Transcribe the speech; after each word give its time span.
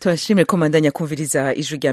turashimire 0.00 0.44
ko 0.44 0.56
mandanya 0.56 0.90
kumviriza 0.90 1.54
ijwi 1.54 1.76
rya 1.78 1.92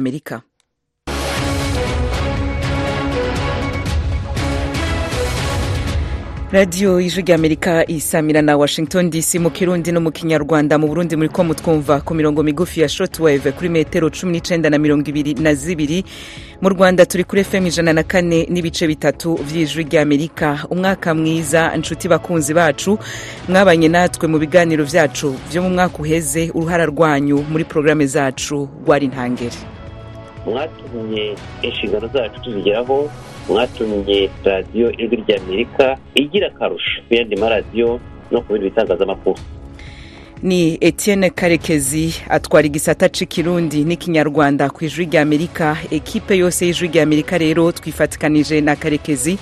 radiyo 6.52 7.00
ijwi 7.02 7.22
rya 7.24 7.36
amerika 7.36 7.88
isamira 7.88 8.42
na 8.42 8.58
washington 8.58 9.10
dc 9.10 9.36
mu 9.36 9.50
kirundi 9.50 9.92
no 9.92 10.00
mu 10.02 10.12
kinyarwanda 10.12 10.78
mu 10.78 10.88
burundi 10.88 11.16
muri 11.16 11.30
ko 11.30 11.44
mutwumva 11.44 12.02
ku 12.02 12.14
mirongo 12.16 12.44
migufi 12.44 12.82
ya 12.82 12.90
shortwave 12.90 13.52
kuri 13.52 13.70
metero 13.70 14.10
cumi 14.10 14.32
n'icenda 14.32 14.70
na 14.70 14.78
mirongo 14.78 15.10
ibiri 15.10 15.34
na 15.34 15.54
zibiri. 15.54 16.04
Mu 16.62 16.70
rwanda 16.70 17.06
turi 17.06 17.24
kuri 17.24 17.44
fm 17.44 17.68
ijana 17.68 17.94
na 17.94 18.04
kane 18.04 18.48
n'ibice 18.50 18.88
bitatu 18.88 19.36
vy'ijwi 19.36 19.84
rya 19.84 20.02
amerika. 20.02 20.60
Umwaka 20.70 21.14
mwiza 21.16 21.78
nshuti 21.78 22.08
bakunzi 22.08 22.54
bacu 22.54 22.98
mwabanye 23.50 23.88
natwe 23.90 24.28
mu 24.28 24.40
biganiro 24.40 24.84
vyacu 24.84 25.36
vyo 25.52 25.62
mu 25.64 25.70
mwaka 25.70 25.98
uheze 26.00 26.52
uruhara 26.54 26.86
rwanyu 26.86 27.44
muri 27.52 27.64
porogaramu 27.66 28.06
zacu 28.06 28.70
rwari 28.86 29.08
ntangere. 29.08 29.56
Mwatumye 30.46 31.36
inshingano 31.62 32.08
zacu 32.08 32.42
tuzigeraho 32.42 33.10
mwatumye 33.50 34.30
radiyo 34.44 34.92
ijwi 34.92 35.16
rya 35.28 35.42
amerika 35.42 35.98
igira 36.16 36.48
akarusho 36.48 37.02
ku 37.08 37.14
yandi 37.14 37.36
maradiyo 37.36 38.00
no 38.32 38.42
ku 38.42 38.54
bindi 38.54 38.70
bitangazamakuru. 38.70 39.40
Ni 40.44 40.78
etienne 40.82 41.30
karekezi 41.30 42.14
atwara 42.30 42.68
igisata 42.68 43.10
c'ikirundi 43.10 43.84
n'ikinyarwanda 43.84 44.70
ku 44.70 44.86
ijwi 44.86 45.06
rya 45.06 45.22
amerika. 45.22 45.78
Ekipe 45.92 46.38
yose 46.38 46.66
y'ijwi 46.66 46.88
rya 46.88 47.04
amerika 47.04 47.38
rero 47.38 47.72
twifatikanije 47.72 48.62
na 48.62 48.76
karekezi 48.76 49.38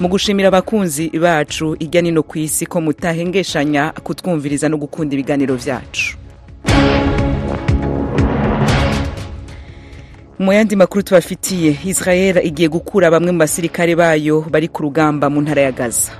mu 0.00 0.08
gushimira 0.08 0.48
abakunzi 0.48 1.10
bacu 1.18 1.76
irya 1.80 2.02
nino 2.02 2.22
ku 2.22 2.38
isi 2.38 2.66
ko 2.66 2.80
mutahengeshanya 2.80 3.92
kutwumviriza 4.02 4.68
no 4.68 4.76
gukunda 4.76 5.14
ibiganiro 5.14 5.54
vyacu. 5.56 6.17
Mu 10.38 10.52
yandi 10.52 10.76
makuru 10.76 11.02
tubafitiye 11.02 11.76
israel 11.84 12.36
igiye 12.44 12.68
gukura 12.68 13.10
bamwe 13.10 13.32
mu 13.32 13.38
basirikare 13.38 13.94
bayo 13.98 14.44
bari 14.52 14.68
ku 14.68 14.82
rugamba 14.82 15.26
mu 15.30 15.40
ntara 15.42 15.62
ya 15.62 15.72
gaza. 15.72 16.12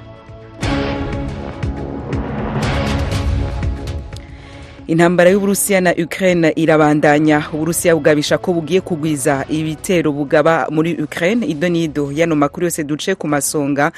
Intambara 4.88 5.30
y'uburusiya 5.30 5.80
na 5.80 5.92
ukraine 6.04 6.52
irabandanya. 6.56 7.44
Uburusiya 7.52 7.94
bugabisha 7.94 8.38
ko 8.38 8.52
bugiye 8.52 8.80
kugwiza 8.80 9.44
ibitero 9.48 10.12
bugaba 10.12 10.66
muri 10.70 10.96
ukraine. 11.02 11.46
Ido 11.46 11.68
n'ido 11.68 12.12
yano 12.12 12.36
makuru 12.36 12.66
yose 12.66 12.84
duce 12.84 13.14
ku 13.14 13.28
masonga. 13.28 13.92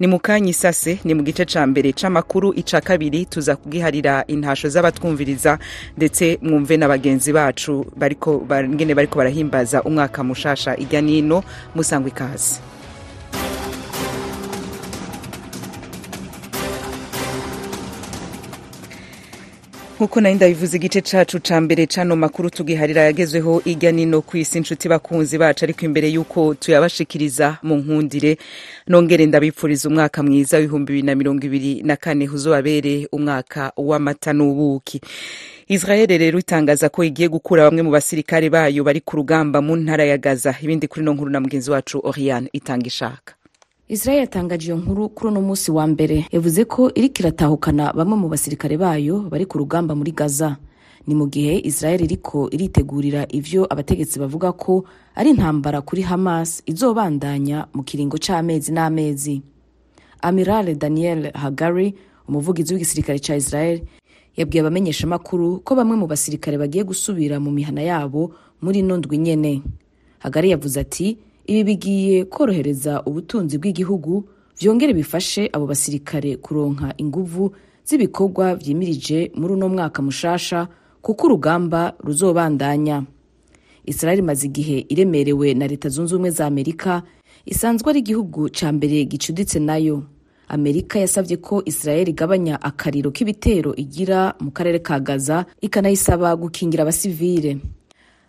Ni 0.00 0.06
mu 0.06 0.18
kanya 0.18 0.50
isase 0.50 0.98
ni 1.04 1.14
mu 1.14 1.22
gice 1.22 1.44
ca 1.46 1.66
mbere 1.66 1.92
c'amakuru. 1.92 2.52
Ica 2.58 2.80
kabiri 2.82 3.24
tuza 3.26 3.56
kugiharira 3.56 4.24
intasho 4.26 4.68
z'abatwumviriza 4.68 5.58
ndetse 5.96 6.38
mwumve 6.42 6.76
na 6.76 6.88
bagenzi 6.88 7.32
bacu 7.32 7.86
bariko 7.96 8.42
ngene 8.68 8.94
bariko 8.94 9.18
barahimbaza 9.18 9.82
umwaka 9.82 10.24
mushasha. 10.24 10.76
Irya 10.76 11.00
nino 11.00 11.42
musangwa 11.74 12.08
ikaze 12.10 12.60
nk'uko 20.02 20.20
nari 20.20 20.34
ndabivuze 20.34 20.76
igice 20.76 21.00
cacu 21.00 21.38
ca 21.40 21.60
mbere 21.60 21.86
cano 21.86 22.16
makuru 22.16 22.50
tugiharira 22.50 23.02
yagezweho 23.02 23.62
irya 23.64 23.92
nino 23.92 24.20
ku 24.22 24.36
isi 24.36 24.58
inshuti 24.58 24.88
bakunzi 24.88 25.38
bacu 25.38 25.64
ariko 25.64 25.84
imbere 25.86 26.08
y'uko 26.10 26.54
tuyabashikiriza 26.54 27.58
mu 27.62 27.76
nkundire 27.76 28.36
nongere 28.88 29.26
ndabipfuriza 29.26 29.88
umwaka 29.88 30.22
mwiza 30.22 30.56
w'ibihumbi 30.58 30.92
bibiri 30.92 31.06
na 31.06 31.14
mirongo 31.14 31.46
ibiri 31.46 31.82
na 31.86 31.96
kane 31.96 32.26
uzobabere 32.28 33.06
umwaka 33.12 33.72
w'amata 33.76 34.32
n'ubuki. 34.34 35.00
Israel 35.68 36.08
rero 36.18 36.38
itangaza 36.38 36.88
ko 36.90 37.04
igiye 37.06 37.28
gukura 37.30 37.64
bamwe 37.70 37.82
mu 37.86 37.90
basirikare 37.94 38.50
bayo 38.50 38.82
bari 38.84 39.00
ku 39.06 39.16
rugamba 39.16 39.62
mu 39.62 39.76
ntara 39.78 40.02
ya 40.04 40.18
gaza. 40.18 40.50
Ibindi 40.62 40.88
kuri 40.90 41.04
no 41.06 41.14
nkuru 41.14 41.30
na 41.30 41.38
mugenzi 41.40 41.70
wacu 41.70 42.00
oriane 42.02 42.48
itanga 42.52 42.86
ishaka 42.90 43.34
israel 43.92 44.18
yatangaje 44.24 44.66
iyo 44.66 44.76
nkuru 44.76 45.08
kuri 45.08 45.28
uno 45.30 45.40
munsi 45.40 45.70
wa 45.70 45.86
mbere. 45.86 46.24
Yavuze 46.32 46.64
ko 46.64 46.90
iriko 46.94 47.18
iratahukana 47.22 47.92
bamwe 47.92 48.16
mu 48.16 48.28
basirikare 48.28 48.76
bayo 48.80 49.28
bari 49.30 49.44
ku 49.46 49.58
rugamba 49.58 49.92
muri 49.94 50.12
gaza. 50.12 50.56
Ni 51.06 51.14
mu 51.14 51.26
gihe 51.28 51.60
israel 51.64 52.00
iriko 52.00 52.48
iritegurira 52.50 53.26
ivyo 53.28 53.66
abategetsi 53.72 54.18
bavuga 54.18 54.52
ko 54.52 54.84
ari 55.14 55.30
intambara 55.36 55.80
kuri 55.84 56.02
hamas 56.02 56.62
izobandanya 56.66 57.68
mu 57.74 57.82
kiringo 57.84 58.16
c'amezi 58.18 58.72
n'amezi. 58.72 59.42
Amiral 60.22 60.74
daniel 60.78 61.28
hagari 61.34 61.94
umuvugizi 62.28 62.72
w'igisirikare 62.74 63.18
ca 63.18 63.36
israel 63.36 63.82
yabwiye 64.36 64.60
abamenyeshamakuru 64.62 65.60
ko 65.66 65.74
bamwe 65.74 65.96
mu 66.00 66.06
basirikare 66.06 66.56
bagiye 66.56 66.84
gusubira 66.86 67.36
mu 67.42 67.50
mihana 67.50 67.82
yabo 67.82 68.32
muri 68.62 68.78
ino 68.80 68.96
ndwi 68.96 69.18
nyene. 69.18 69.62
Hagari 70.22 70.50
yavuze 70.54 70.80
ati 70.80 71.18
ibi 71.46 71.64
bigiye 71.64 72.24
korohereza 72.24 73.02
ubutunzi 73.06 73.58
bw'igihugu 73.58 74.24
vyongere 74.60 74.92
bifashe 74.94 75.50
abo 75.52 75.66
basirikare 75.66 76.36
kuronka 76.36 76.94
inguvu 76.96 77.52
z'ibikorwa 77.86 78.54
vyimirije 78.54 79.30
muri 79.34 79.52
uno 79.54 79.68
mwaka 79.68 80.02
mushasha 80.02 80.68
kuko 81.02 81.26
urugamba 81.26 81.92
ruzobandanya. 82.04 83.02
Israel 83.86 84.18
imaze 84.18 84.46
igihe 84.46 84.86
iremerewe 84.88 85.54
na 85.54 85.66
leta 85.66 85.88
zunze 85.88 86.14
ubumwe 86.14 86.30
za 86.30 86.46
amerika 86.46 87.02
isanzwe 87.46 87.90
ari 87.90 87.98
igihugu 87.98 88.48
ca 88.54 88.72
mbere 88.72 89.04
gicuditse 89.04 89.58
na 89.58 89.76
yo. 89.76 90.02
Amerika 90.48 90.98
yasavye 90.98 91.36
ko 91.36 91.62
israel 91.64 92.08
igabanya 92.08 92.62
akariro 92.62 93.10
k'ibitero 93.10 93.74
igira 93.74 94.34
mu 94.40 94.50
karere 94.54 94.78
ka 94.78 95.00
gaza 95.00 95.44
ikanayisaba 95.60 96.36
gukingira 96.36 96.82
abasivile. 96.86 97.58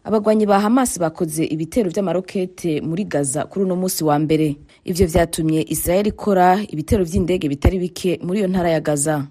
Abagwanyi 0.04 0.46
ba 0.46 0.60
hamas 0.60 1.00
bakoze 1.00 1.46
ibitero 1.46 1.90
vy'amarokete 1.90 2.82
muri 2.82 3.04
gaza 3.06 3.46
kuri 3.46 3.66
uno 3.66 3.76
munsi 3.76 4.04
wa 4.04 4.20
mbere. 4.20 4.56
Ivyo 4.86 5.08
vyatumye 5.08 5.66
israel 5.70 6.08
ikora 6.08 6.60
ibitero 6.68 7.04
vy'indege 7.04 7.48
bitari 7.50 7.80
bike 7.80 8.20
muri 8.24 8.40
iyo 8.40 8.48
ntara 8.48 8.70
ya 8.70 8.80
gaza. 8.82 9.28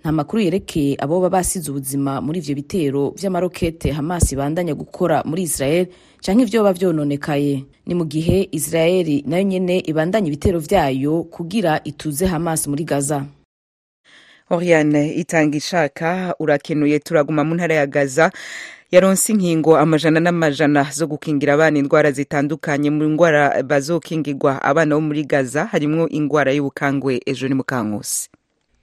Nta 0.00 0.12
makuru 0.12 0.42
yerekeye 0.42 0.96
aboba 0.98 1.30
basize 1.30 1.70
ubuzima 1.70 2.20
muri 2.20 2.38
ivyo 2.38 2.54
bitero 2.54 3.10
vy'amarokete 3.18 3.90
hamas 3.92 4.32
ibandanya 4.32 4.74
gukora 4.74 5.22
muri 5.26 5.42
israel 5.42 5.86
canke 6.22 6.42
ivyoba 6.42 6.72
vyononekaye. 6.72 7.64
Ni 7.86 7.94
mu 7.94 8.04
gihe 8.04 8.48
israel 8.52 9.22
na 9.26 9.36
yo 9.38 9.42
nyene 9.42 9.78
ibandanya 9.86 10.26
ibitero 10.28 10.58
vyayo 10.58 11.22
kugira 11.22 11.80
ituze 11.84 12.26
hamas 12.26 12.66
muri 12.66 12.84
gaza. 12.84 13.26
Oriane 14.50 15.14
itanga 15.14 15.56
ishaka 15.56 16.34
urakenuye 16.38 16.98
turaguma 16.98 17.44
mu 17.44 17.54
ntara 17.54 17.74
ya 17.74 17.86
gaza. 17.86 18.30
Yaronse 18.92 19.32
inkingo 19.32 19.76
amajana 19.78 20.20
n'amajana 20.20 20.82
zo 20.92 21.06
gukingira 21.06 21.54
abana 21.54 21.78
indwara 21.78 22.10
zitandukanye 22.12 22.90
mu 22.90 23.04
ndwara 23.08 23.62
bazokingirwa 23.62 24.62
abana 24.62 24.94
bo 24.94 25.00
muri 25.00 25.24
gaza 25.24 25.64
harimwo 25.72 26.08
indwara 26.08 26.52
y'ubukangwe 26.52 27.20
ejo 27.26 27.48
ni 27.48 27.54
mukankusi. 27.54 28.28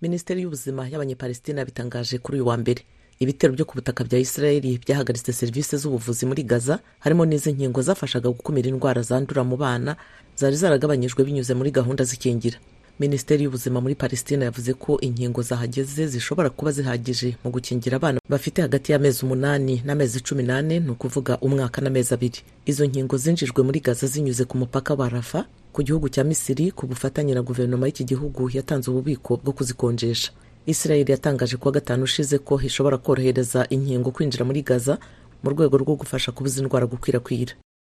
Minisiteri 0.01 0.41
y'ubuzima 0.41 0.87
y'abanyepalestina 0.89 1.65
bitangaje 1.65 2.17
kuri 2.17 2.37
uyu 2.41 2.47
wa 2.47 2.57
mbere. 2.57 2.81
Ibitero 3.19 3.53
byo 3.53 3.65
ku 3.65 3.75
butaka 3.75 4.03
bya 4.03 4.19
isirayeli 4.19 4.79
byahagaritse 4.79 5.33
serivisi 5.33 5.77
z'ubuvuzi 5.77 6.25
muri 6.25 6.43
gaza 6.43 6.79
harimo 6.99 7.25
n'izi 7.25 7.51
nkingo 7.51 7.81
zafashaga 7.81 8.29
gukumira 8.31 8.69
indwara 8.71 9.01
zandura 9.03 9.43
mu 9.43 9.57
bana 9.57 9.95
zari 10.39 10.55
zaragabanyijwe 10.55 11.23
binyuze 11.27 11.53
muri 11.53 11.71
gahunda 11.71 12.03
z'ikingira. 12.07 12.57
Minisiteri 12.99 13.43
y'ubuzima 13.43 13.81
muri 13.81 13.95
palestina 13.95 14.45
yavuze 14.45 14.73
ko 14.73 14.99
inkingo 15.01 15.41
zahageze 15.41 16.07
zishobora 16.07 16.49
kuba 16.49 16.71
zihagije 16.71 17.37
mu 17.43 17.49
gukingira 17.51 17.95
abana 17.97 18.19
bafite 18.29 18.61
hagati 18.61 18.91
y'amezi 18.91 19.25
umunani 19.25 19.81
n'amezi 19.85 20.19
cumi 20.21 20.43
n'ane 20.43 20.79
ni 20.79 20.89
ukuvuga 20.91 21.38
umwaka 21.41 21.81
n'amezi 21.81 22.13
abiri. 22.13 22.39
Izo 22.65 22.85
nkingo 22.85 23.17
zinjijwe 23.17 23.63
muri 23.63 23.79
gaza 23.79 24.07
zinyuze 24.07 24.43
ku 24.45 24.57
mupaka 24.57 24.93
wa 24.93 25.09
rafa 25.09 25.45
ku 25.73 25.83
gihugu 25.83 26.09
cya 26.09 26.23
misiri 26.23 26.71
ku 26.71 26.88
bufatanye 26.88 27.33
na 27.33 27.41
guverinoma 27.41 27.85
y'iki 27.88 28.03
gihugu 28.03 28.50
yatanze 28.53 28.91
ububiko 28.91 29.38
bwo 29.44 29.53
kuzikonjesha. 29.53 30.31
Israel 30.65 31.07
yatangaje 31.09 31.57
kuwa 31.57 31.71
gatanu 31.71 32.03
ushize 32.03 32.38
ko 32.38 32.59
ishobora 32.62 32.97
korohereza 32.97 33.65
inkingo 33.69 34.12
kwinjira 34.12 34.45
muri 34.45 34.62
gaza 34.62 34.97
mu 35.44 35.50
rwego 35.56 35.77
rwo 35.77 35.95
gufasha 35.95 36.31
kubuza 36.35 36.62
indwara 36.62 36.85
gukwirakwira. 36.85 37.53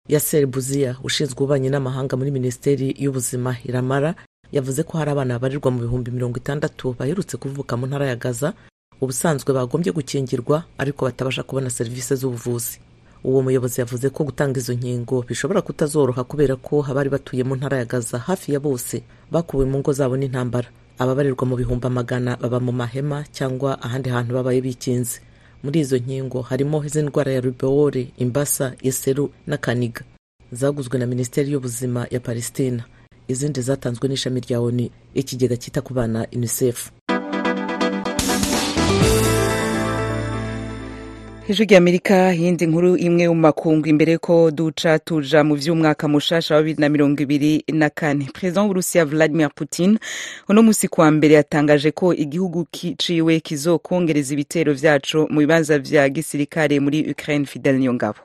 Yaser 0.09 0.45
buziya 0.45 0.95
ushinzwe 1.03 1.33
ububanyi 1.37 1.69
n'amahanga 1.69 2.13
muri 2.17 2.31
minisiteri 2.31 2.93
y'ubuzima 3.01 3.55
iramara 3.65 4.13
yavuze 4.51 4.83
ko 4.83 4.97
hari 4.97 5.11
abana 5.11 5.33
babarirwa 5.39 5.71
mu 5.71 5.79
bihumbi 5.81 6.11
mirongo 6.11 6.37
itandatu 6.37 6.95
baherutse 6.99 7.37
kuvuka 7.37 7.77
mu 7.77 7.85
ntara 7.87 8.07
ya 8.07 8.15
gaza 8.15 8.53
ubusanzwe 9.01 9.53
bagombye 9.53 9.91
gukingirwa 9.91 10.63
ariko 10.77 11.05
batabasha 11.05 11.43
kubona 11.43 11.69
serivisi 11.69 12.15
z'ubuvuzi. 12.15 12.79
Uwo 13.23 13.41
muyobozi 13.41 13.81
yavuze 13.81 14.09
ko 14.09 14.23
gutanga 14.23 14.59
izo 14.59 14.73
nkingo 14.73 15.21
bishobora 15.27 15.61
kutazoroha 15.61 16.23
kubera 16.23 16.55
ko 16.57 16.85
abari 16.89 17.09
batuye 17.09 17.43
mu 17.43 17.55
ntara 17.55 17.77
ya 17.77 17.85
gaza 17.85 18.17
hafi 18.19 18.53
ya 18.53 18.59
bose 18.59 19.03
bakuwe 19.31 19.65
mu 19.65 19.77
ngo 19.79 19.93
zabo 19.93 20.17
n'intambara. 20.17 20.67
Ababarirwa 21.01 21.45
mu 21.45 21.55
bihumbi 21.55 21.85
amagana 21.87 22.37
baba 22.41 22.59
mu 22.59 22.71
mahema 22.73 23.23
cyangwa 23.31 23.77
ahandi 23.81 24.09
hantu 24.09 24.33
babaye 24.33 24.61
bikinze. 24.61 25.21
Muri 25.63 25.79
izo 25.85 25.97
nkingo 25.97 26.41
harimo 26.41 26.81
iz'indwara 26.85 27.31
ya 27.31 27.41
rubeole 27.41 28.09
imbasa 28.17 28.73
iseru 28.81 29.29
n'akaniga 29.47 30.01
zaguzwe 30.51 30.97
na 30.99 31.05
minisiteri 31.05 31.51
y'ubuzima 31.53 32.07
ya 32.11 32.19
palestina. 32.19 32.83
Izindi 33.31 33.61
zatanzwe 33.61 34.07
n'ishami 34.09 34.39
rya 34.39 34.59
oni 34.61 34.91
ikigega 35.13 35.57
cyita 35.57 35.81
ku 35.81 35.93
bana 35.93 36.27
unicef. 36.35 36.91
Ijwi 41.49 41.65
ry'amerika 41.65 42.31
yindi 42.31 42.65
nkuru 42.67 42.97
imwe 42.97 43.27
mu 43.27 43.35
makungu 43.35 43.87
imbere 43.87 44.17
ko 44.17 44.51
duca 44.51 44.99
tuja 45.05 45.43
mu 45.43 45.55
vy'umwaka 45.55 46.07
mushasha 46.07 46.55
wa 46.55 46.61
bibiri 46.61 46.81
na 46.81 46.89
mirongo 46.89 47.21
ibiri 47.23 47.63
na 47.73 47.89
kane. 47.89 48.29
Perezida 48.33 48.61
w'uburusiya 48.61 49.05
vladimir 49.05 49.49
putin 49.55 49.99
uno 50.49 50.63
musi 50.63 50.87
kuwa 50.87 51.11
mbere 51.11 51.33
yatangaje 51.33 51.91
ko 51.91 52.13
igihugu 52.13 52.67
ciwe 52.97 53.39
kizokongereza 53.39 54.33
ibitero 54.33 54.73
vyaco 54.73 55.27
mu 55.29 55.39
bibanza 55.39 55.79
vya 55.79 56.09
gisirikare 56.09 56.79
muri 56.79 57.11
ukraine 57.11 57.45
fidel 57.45 57.75
niyongabo 57.75 58.19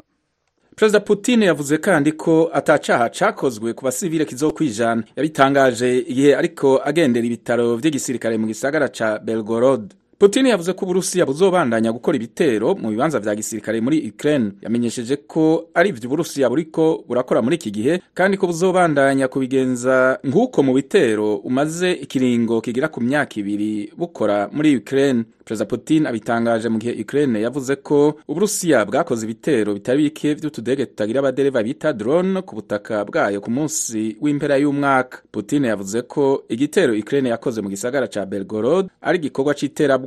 perezida 0.77 1.01
putin 1.01 1.43
yavuze 1.43 1.79
kandi 1.79 2.13
ko 2.13 2.51
atacaha 2.53 3.09
cakozwe 3.09 3.73
ku 3.75 3.85
basivile 3.85 4.25
kizokwijana. 4.25 5.03
Yabitangaje 5.17 5.99
igihe 5.99 6.37
ariko 6.37 6.81
agendera 6.85 7.27
ibitaro 7.27 7.77
vy'igisirikare 7.77 8.37
mu 8.39 8.47
gisagara 8.47 8.89
ca 8.89 9.19
belgorod. 9.19 9.95
Putin 10.19 10.47
yavuze 10.47 10.73
ko 10.73 10.85
uburusiya 10.85 11.27
buzobandanya 11.27 11.93
gukora 11.93 12.17
ibitero 12.17 12.75
mu 12.75 12.89
bibanza 12.91 13.21
vya 13.21 13.35
gisirikare 13.35 13.81
muri 13.81 14.09
ukraine. 14.11 14.53
Yamenyesheje 14.63 15.17
ko 15.17 15.69
ari 15.75 15.89
ivyo 15.89 16.09
uburusiya 16.09 16.49
buriko 16.49 17.05
burakora 17.09 17.43
muri 17.43 17.57
iki 17.57 17.71
gihe 17.71 18.01
kandi 18.15 18.37
ko 18.37 18.47
buzobandanya 18.47 19.29
kubigenza 19.29 20.19
nk'uko 20.25 20.63
mu 20.63 20.73
bitero 20.75 21.37
umaze 21.37 21.93
ikiringo 21.93 22.61
kigira 22.61 22.89
ku 22.89 23.01
myaka 23.01 23.41
ibiri 23.41 23.93
bukora 23.97 24.49
muri 24.53 24.77
ukraine. 24.77 25.25
Perezida 25.47 25.67
putin 25.69 26.07
abitangaje 26.07 26.69
mu 26.69 26.79
gihe 26.79 26.97
ukraine 27.03 27.41
yavuze 27.41 27.77
ko 27.77 28.17
uburusiya 28.29 28.85
bwakoze 28.89 29.23
ibitero 29.29 29.75
bitari 29.75 30.03
bike 30.03 30.35
vy'utudege 30.35 30.87
tutagira 30.87 31.21
abadereva 31.21 31.63
bita 31.63 31.93
drone 31.93 32.43
ku 32.43 32.55
butaka 32.57 33.05
bwayo 33.05 33.41
ku 33.41 33.51
munsi 33.51 34.17
w'impera 34.21 34.57
y'umwaka. 34.59 35.23
Putin 35.31 35.65
yavuze 35.69 36.03
ko 36.03 36.43
igitero 36.49 36.97
ukraine 36.99 37.29
yakoze 37.29 37.61
mu 37.63 37.69
gisagara 37.69 38.09
ca 38.09 38.27
belgorod 38.27 38.89
ari 39.01 39.19
igikorwa 39.23 39.55
c'iterabwoba 39.55 40.06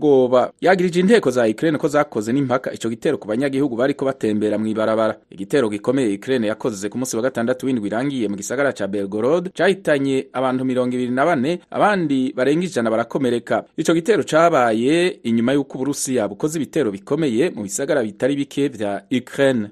yagirije 0.61 0.99
inteko 0.99 1.31
za 1.31 1.43
ukraine 1.47 1.77
ko 1.77 1.87
zakoze 1.87 2.33
n'impaka. 2.33 2.71
Ico 2.73 2.89
gitero 2.89 3.17
ku 3.17 3.27
banyagihugu 3.27 3.75
bariko 3.75 4.05
batembera 4.05 4.57
mw'ibarabara. 4.57 5.15
Igitero 5.31 5.69
gikomeye 5.69 6.15
ukraine 6.15 6.47
yakoze 6.47 6.89
ku 6.89 6.97
munsi 6.97 7.15
wa 7.15 7.21
gatandatu 7.21 7.65
w'indwi 7.65 7.87
irangiye 7.87 8.27
mu 8.27 8.35
gisagara 8.35 8.71
ca 8.73 8.87
belgorod. 8.87 9.49
Cahitanye 9.53 10.27
abantu 10.33 10.65
mirongo 10.65 10.95
ibiri 10.95 11.11
na 11.11 11.25
bane 11.25 11.59
abandi 11.71 12.33
barenga 12.35 12.65
ijana 12.65 12.89
barakomereka. 12.91 13.63
Ico 13.77 13.93
gitero 13.93 14.23
cabaye 14.23 15.19
inyuma 15.23 15.53
y'uko 15.53 15.77
uburusiya 15.77 16.27
bukoze 16.27 16.57
ibitero 16.59 16.91
bikomeye 16.91 17.49
mu 17.49 17.63
bisagara 17.63 18.03
bitari 18.03 18.35
bike 18.35 18.67
vya 18.67 19.03
ukraine. 19.11 19.69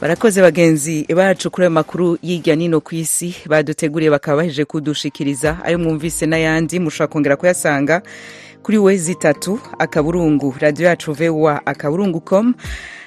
Barakoze 0.00 0.42
bagenzi 0.42 1.06
bacu 1.16 1.50
kuri 1.50 1.64
ayo 1.64 1.70
makuru 1.70 2.18
y'irya 2.22 2.56
nino 2.56 2.80
ku 2.80 2.94
isi 2.94 3.34
baduteguriye 3.46 4.10
bakaba 4.10 4.36
baheje 4.36 4.64
kudushikiriza 4.64 5.58
ayo 5.64 5.78
mwumvise 5.78 6.26
n'ayandi 6.26 6.80
mushobora 6.80 7.12
kongera 7.12 7.36
kuyasanga 7.36 8.02
kuri 8.62 8.78
we 8.78 8.96
zitatu 8.96 9.60
akaburungu 9.78 10.54
radiyo 10.60 10.88
yacu 10.88 11.12
voa 11.12 11.60
akaburungu 11.66 12.20
com 12.20 12.54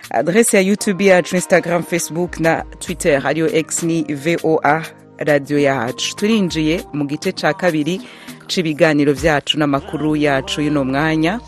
adrese 0.09 0.57
ya 0.57 0.63
youtube 0.63 1.05
yacu 1.05 1.35
instagram 1.35 1.83
facebook 1.83 2.39
na 2.39 2.63
twitter 2.79 3.27
ariyo 3.27 3.49
x 3.55 3.83
ni 3.83 4.03
voa 4.13 4.83
radiyo 5.17 5.59
yacu. 5.59 6.15
Turinjiye 6.15 6.81
mu 6.93 7.05
gice 7.07 7.31
cya 7.31 7.53
kabiri 7.53 8.01
cy'ibiganiro 8.47 9.13
byacu 9.13 9.57
n'amakuru 9.57 10.15
yacu 10.15 10.61
y'uno 10.61 10.83
mwanya. 10.83 11.39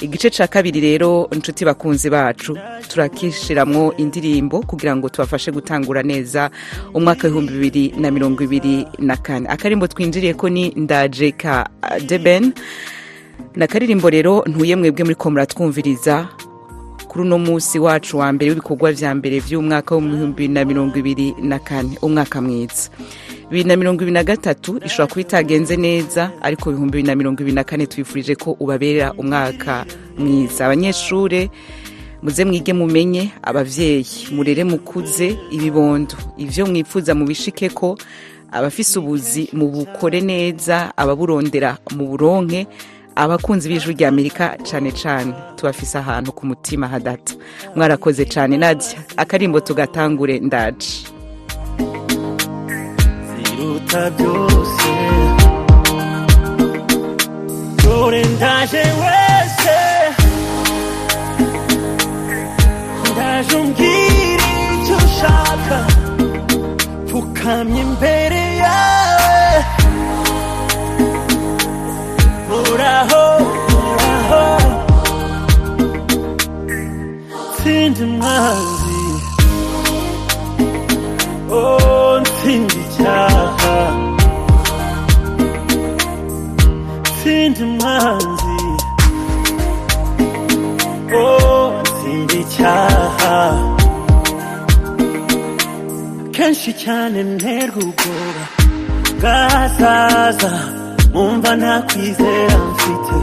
Igice 0.00 0.30
cya 0.30 0.46
kabiri 0.46 0.80
rero 0.80 1.28
inshuti 1.32 1.64
bakunzi 1.64 2.10
bacu 2.10 2.58
turakishiramwo 2.88 3.94
indirimbo 3.96 4.60
kugira 4.62 4.96
ngo 4.96 5.08
tubafashe 5.08 5.50
gutangura 5.52 6.02
neza 6.02 6.50
umwaka 6.94 7.26
w'ibihumbi 7.28 7.52
bibiri 7.52 7.84
na 8.00 8.10
mirongo 8.10 8.42
ibiri 8.44 8.86
na 8.98 9.16
kane. 9.16 9.48
Akarimbo 9.48 9.86
twinjiriye 9.86 10.34
ko 10.34 10.48
ni 10.48 10.70
ndaje 10.76 11.32
ka 11.32 11.66
deben 12.06 12.52
ni 13.56 13.64
akaririmbo 13.64 14.10
rero 14.10 14.44
ntuye 14.46 14.76
mwebwe 14.76 15.04
muri 15.04 15.14
ko 15.18 15.30
muratwumviriza 15.30 16.28
kuri 17.08 17.24
uno 17.24 17.38
munsi 17.38 17.78
wacu 17.78 18.18
wa 18.22 18.30
mbere 18.32 18.50
w'ibikorwa 18.54 18.92
vya 18.92 19.14
mbere 19.18 19.40
vy'umwaka 19.42 19.96
w'ibihumbi 19.98 20.46
bibiri 20.46 20.54
na 20.54 20.64
mirongo 20.64 20.94
ibiri 20.98 21.34
na 21.42 21.58
kane 21.58 21.98
umwaka 22.02 22.38
mwiza. 22.40 22.90
Bibiri 23.50 23.68
na 23.68 23.76
mirongo 23.76 24.02
ibiri 24.02 24.14
na 24.14 24.24
gatatu 24.24 24.80
ishobora 24.84 25.06
kuba 25.06 25.20
itagenze 25.20 25.76
neza 25.76 26.30
ariko 26.42 26.70
ibihumbi 26.70 26.92
bibiri 26.92 27.06
na 27.08 27.14
mirongo 27.16 27.40
ibiri 27.42 27.54
na 27.54 27.64
kane 27.64 27.86
twifurije 27.86 28.34
ko 28.36 28.56
ubabera 28.60 29.12
umwaka 29.12 29.84
mwiza. 30.18 30.66
Abanyeshure 30.66 31.50
muze 32.22 32.44
mwige 32.44 32.72
mumenye 32.72 33.30
abavyeyi. 33.42 34.28
Murere 34.32 34.64
mukuze 34.64 35.36
ibibondo. 35.50 36.14
Ivyo 36.38 36.66
mwipfuza 36.66 37.14
mubishike 37.14 37.68
ko 37.68 37.98
abafise 38.52 38.98
ubuzi 38.98 39.48
mubukore 39.52 40.20
neza 40.20 40.92
ababurondera 40.96 41.78
mu 41.96 42.06
buronke 42.08 42.66
abakunzi 43.16 43.68
b'ijwi 43.68 43.92
rya 43.94 44.08
amerika 44.08 44.56
cyane 44.62 44.92
cyane 44.92 45.32
tubafise 45.56 45.98
ahantu 45.98 46.32
ku 46.32 46.46
mutima 46.46 46.88
hadata. 46.88 47.34
Mwarakoze 47.76 48.24
cyane 48.24 48.56
nadia. 48.56 48.98
Akarimbo 49.16 49.60
tugatangure 49.60 50.38
ndaje. 50.38 51.08
Ziruta 53.58 54.10
byose 54.16 54.90
dore 57.82 58.22
ndaje 58.34 58.82
wese 59.02 59.76
ndaje 63.12 63.54
umbwira 63.62 64.46
icyo 64.74 64.96
ushaka 65.06 65.78
pfukamye 67.06 67.80
imbere 67.86 68.42
yawe 68.64 69.40
uraho 72.60 73.24
uraho 73.78 74.44
ntsinda 77.50 78.00
umwanzi 78.06 79.00
oh 81.60 81.87
ntsinda 87.50 87.64
umwanzi 87.66 88.56
oh 91.16 91.72
ntsinda 91.82 92.34
icyaha 92.42 93.36
kenshi 96.34 96.70
cyane 96.82 97.18
nterwa 97.34 97.78
ubwoba 97.86 98.44
bwazaza 99.18 100.52
umva 101.20 101.50
nta 101.60 101.74
kwizera 101.88 102.56
mfite. 102.72 103.16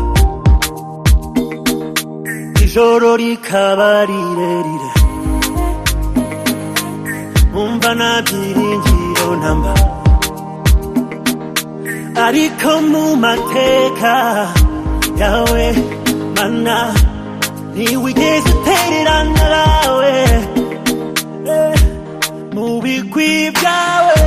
Ijoro 2.66 3.10
rikaba 3.22 3.90
rirerire. 4.10 4.92
Umva 7.62 7.90
nta 8.00 8.12
byiringiro 8.26 9.28
namba. 9.42 9.74
Ariko 12.26 12.72
mu 12.92 13.04
mateka 13.24 14.16
yawe 15.22 15.66
mana 16.36 16.78
ntiwigeze 17.74 18.50
utererana 18.56 19.44
nawe. 19.54 20.14
Eh, 21.56 21.76
mu 22.56 22.66
bigwi 22.84 23.32
byawe 23.58 24.20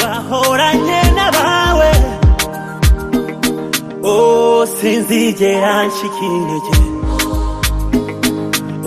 wahoranye 0.00 1.00
n'abawe. 1.16 1.92
Oh 4.12 4.66
sinzigera 4.76 5.72
nshika 5.88 6.22
intege. 6.36 6.76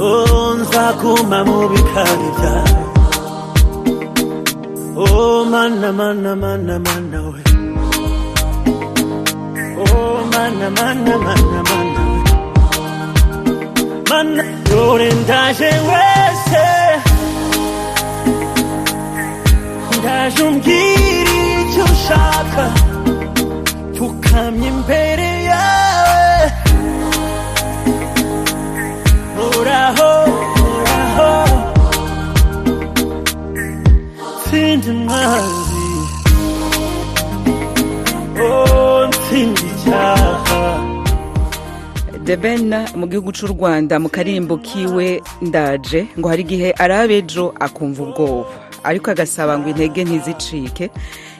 Oh 0.05 0.45
nzaguma 0.59 1.39
mu 1.49 1.59
bikari 1.71 2.27
byawe. 2.37 2.84
Oh 4.95 5.45
mana 5.45 5.91
mana 5.99 6.35
mana 6.43 6.75
mana 6.87 7.19
we. 7.31 7.41
Oh 9.83 10.17
mana 10.33 10.67
mana 10.77 11.15
mana 11.25 11.59
mana 11.69 12.01
we. 12.11 12.21
Mana 14.09 14.43
dore 14.69 15.09
ndaje 15.21 15.71
wese 15.89 16.65
ndaje 19.99 20.41
umbwira 20.43 20.79
icyo 21.61 21.83
ushaka 21.93 22.65
pfukamye 23.93 24.67
imbere 24.73 25.29
yawe 25.51 26.29
uraho 29.45 29.55
uraho 29.59 30.11
ntsinda 34.85 34.91
umwanzi 34.91 35.85
Ben 42.41 42.69
mu 42.95 43.07
gihugu 43.07 43.31
cy'u 43.31 43.47
Rwanda 43.47 43.99
mu 43.99 44.09
karimbo 44.09 44.57
kiwe 44.57 45.21
ndaje 45.41 46.07
ngo 46.19 46.27
hari 46.29 46.41
igihe 46.41 46.71
araba 46.77 47.13
ejo 47.13 47.53
akumva 47.59 48.03
ubwoba. 48.03 48.45
Ariko 48.83 49.11
agasaba 49.11 49.57
ngo 49.57 49.69
intege 49.69 50.03
ntizicike 50.03 50.89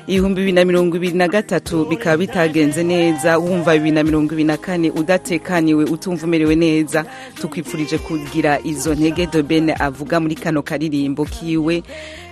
ibihumbi 0.07 0.35
bibiri 0.41 0.51
na 0.51 0.65
mirongo 0.65 0.97
ibiri 0.97 1.17
na 1.17 1.27
gatatu 1.27 1.85
bikaba 1.85 2.17
bitagenze 2.17 2.83
neza. 2.83 3.38
Wumva 3.38 3.74
bibiri 3.74 3.91
na 3.91 4.03
mirongo 4.03 4.33
ibiri 4.33 4.43
na 4.47 4.57
kane 4.57 4.91
udatekaniwe 4.91 5.83
utumva 5.85 6.25
umerewe 6.27 6.55
neza. 6.55 7.05
Tukwifurije 7.41 7.97
kugira 7.97 8.59
izo 8.63 8.95
ntege. 8.95 9.25
Dobene 9.27 9.74
avuga 9.74 10.19
muri 10.19 10.35
kano 10.35 10.62
karirimbo 10.62 11.25
kiwe. 11.25 11.83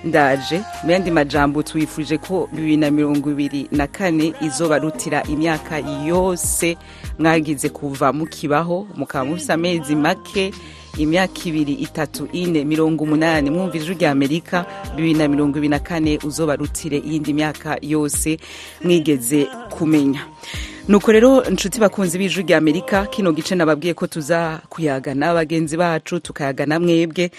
Ndaje 0.03 0.61
mu 0.83 0.91
yandi 0.91 1.11
majambo 1.11 1.63
twifurije 1.63 2.17
ko 2.17 2.49
bibiri 2.51 2.77
na 2.77 2.91
mirongo 2.91 3.31
ibiri 3.31 3.67
na 3.71 3.87
kane 3.87 4.33
izobarutira 4.41 5.23
imyaka 5.23 5.81
yose. 6.05 6.77
Mwagize 7.19 7.69
kuva 7.69 8.13
mukibaho 8.13 8.87
mukaba 8.95 9.25
mufise 9.25 9.53
amezi 9.53 9.95
make. 9.95 10.53
Imyaka 10.97 11.39
ibiri 11.45 11.73
itatu 11.73 12.27
ine 12.31 12.63
mirongo 12.65 13.03
umunani. 13.03 13.49
Mwumva 13.49 13.77
ijwi 13.77 13.95
rya 13.95 14.11
amerika 14.11 14.65
bibiri 14.95 15.13
na 15.13 15.27
mirongo 15.27 15.57
ibiri 15.57 15.69
na 15.69 15.79
kane 15.79 16.19
uzobarutire 16.23 16.97
iyindi 16.97 17.33
myaka 17.33 17.77
yose 17.81 18.37
mwigeze 18.83 19.45
kumenya. 19.69 20.25
Nuko 20.87 21.11
rero 21.11 21.43
inshuti 21.43 21.79
bakunzi 21.79 22.17
b'ijwi 22.17 22.43
rya 22.43 22.57
amerika 22.57 23.05
kino 23.05 23.31
gice 23.33 23.55
nababwiye 23.55 23.93
ko 23.93 24.07
tuza 24.07 24.61
kuyagana 24.69 25.33
bagenzi 25.33 25.77
bacu 25.77 26.19
tukayagana 26.19 26.79
mwebwe. 26.79 27.31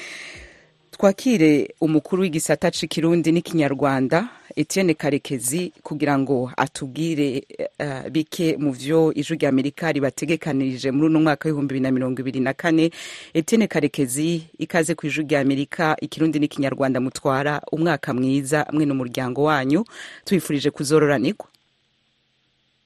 Twakire 0.98 1.74
umukuru 1.80 2.22
w'igisata 2.22 2.70
c'ikirundi 2.70 3.32
n'ikinyarwanda 3.32 4.28
etienne 4.56 4.94
karekezi 4.94 5.72
kugira 5.82 6.18
ngo 6.18 6.50
atubwire 6.56 7.42
uh, 7.82 8.08
bike 8.10 8.56
mu 8.58 8.70
vyo 8.72 9.12
ijwi 9.14 9.36
rya 9.36 9.48
amerika 9.48 9.92
ribategekanirije 9.92 10.90
muri 10.94 11.06
uno 11.10 11.20
mwaka 11.20 11.48
w'ibihumbi 11.48 11.74
bibiri 11.74 11.82
na 11.82 11.90
mirongo 11.90 12.20
ibiri 12.22 12.40
na 12.40 12.52
kane. 12.54 12.90
Etienne 13.34 13.66
karekezi 13.66 14.42
ikaze 14.58 14.94
ku 14.94 15.06
ijwi 15.06 15.24
rya 15.26 15.40
amerika 15.40 15.96
ikirundi 16.00 16.38
n'ikinyarwanda 16.38 17.00
mutwara 17.00 17.60
umwaka 17.72 18.14
mwiza 18.14 18.66
mwe 18.72 18.86
n'umuryango 18.86 19.42
wanyu. 19.42 19.84
Tubifurije 20.24 20.70
kuzororanirwa 20.70 21.46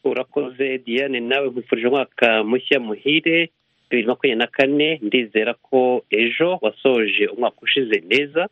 urakoze 0.04 0.78
diane 0.78 1.20
nawe 1.20 1.48
nkwifurije 1.48 1.86
umwaka 1.88 2.44
mushya 2.44 2.80
muhire. 2.80 3.50
Bibiri 3.90 4.06
na 4.06 4.12
makumyabiri 4.12 4.38
na 4.38 4.46
kane 4.46 4.98
ndizera 5.02 5.54
ko 5.54 6.04
ejo 6.10 6.58
wasoje 6.62 7.26
umwaka 7.26 7.56
ushize 7.62 8.02
neza. 8.10 8.48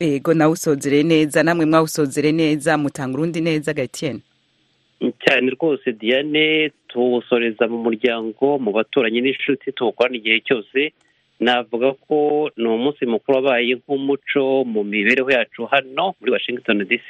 Ego 0.00 0.34
nawe 0.34 0.52
usozere 0.52 1.02
neza 1.02 1.42
namwe 1.42 1.66
mwawusozere 1.66 2.32
neza 2.32 2.78
mutanga 2.78 3.14
urundi 3.18 3.40
neza 3.40 3.72
gatiyeni 3.74 4.20
cyane 5.24 5.50
rwose 5.50 5.92
diane 5.92 6.70
tuwusoreza 6.88 7.68
mu 7.68 7.78
muryango 7.82 8.58
mu 8.58 8.72
baturanyi 8.72 9.20
n'inshuti 9.20 9.72
tuwukorana 9.72 10.16
igihe 10.16 10.40
cyose. 10.40 10.92
Navuga 11.40 11.92
ko 11.92 12.50
ni 12.56 12.68
umunsi 12.68 13.06
mukuru 13.06 13.36
wabaye 13.36 13.74
nk'umuco 13.74 14.64
mu 14.64 14.84
mibereho 14.84 15.30
yacu 15.30 15.64
hano 15.66 16.14
muri 16.20 16.32
washington 16.32 16.84
dc 16.84 17.08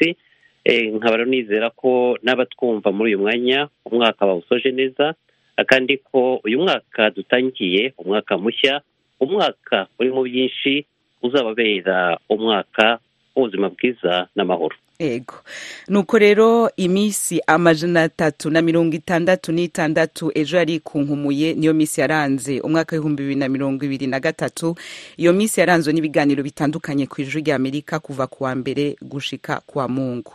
nkaba 0.94 1.24
nizera 1.24 1.70
ko 1.70 2.18
n'abatwumva 2.22 2.92
muri 2.92 3.10
uyu 3.14 3.18
mwanya 3.18 3.68
umwaka 3.84 4.26
bawusoje 4.26 4.70
neza. 4.70 5.14
Kandi 5.64 5.96
ko 5.98 6.40
uyu 6.44 6.58
mwaka 6.60 7.10
dutangiye 7.10 7.92
umwaka 7.98 8.38
mushya 8.38 8.80
umwaka 9.20 9.86
urimo 9.98 10.22
byinshi 10.22 10.84
uzababera 11.22 12.18
umwaka 12.28 12.98
w'ubuzima 13.36 13.68
bwiza 13.68 14.26
n'amahoro. 14.36 14.76
Ego. 15.00 15.34
Nuko 15.88 16.18
rero 16.18 16.70
iminsi 16.76 17.40
amajana 17.46 18.02
atatu 18.02 18.50
na 18.50 18.62
mirongo 18.62 18.96
itandatu 18.96 19.52
n'itandatu 19.52 20.30
ejo 20.34 20.56
yari 20.56 20.80
kunkumuye 20.80 21.54
niyo 21.54 21.74
minsi 21.74 22.00
yaranze. 22.00 22.60
Umwaka 22.60 22.96
w'ibihumbi 22.96 23.22
bibiri 23.22 23.40
na 23.40 23.48
mirongo 23.48 23.84
ibiri 23.84 24.06
na 24.06 24.20
gatatu 24.20 24.76
iyo 25.16 25.32
minsi 25.32 25.60
yaranzwe 25.60 25.92
n'ibiganiro 25.92 26.42
bitandukanye 26.42 27.06
ku 27.06 27.20
ijwi 27.20 27.40
rya 27.42 27.56
amerika 27.56 27.98
kuva 27.98 28.26
ku 28.26 28.44
wa 28.44 28.54
mbere 28.54 28.96
gushika 29.02 29.60
kwa 29.66 29.88
mungu. 29.88 30.32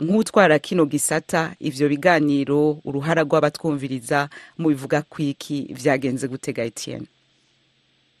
Nk'utwara 0.00 0.58
kino 0.58 0.86
gisata 0.86 1.54
ivyo 1.60 1.88
biganiro 1.88 2.78
uruhara 2.84 3.22
rw'abatwumviriza 3.22 4.28
mu 4.58 4.68
bivuga 4.68 5.02
kwiki 5.02 5.70
vyagenze 5.70 6.28
gutega 6.28 6.64
etienne 6.64 7.06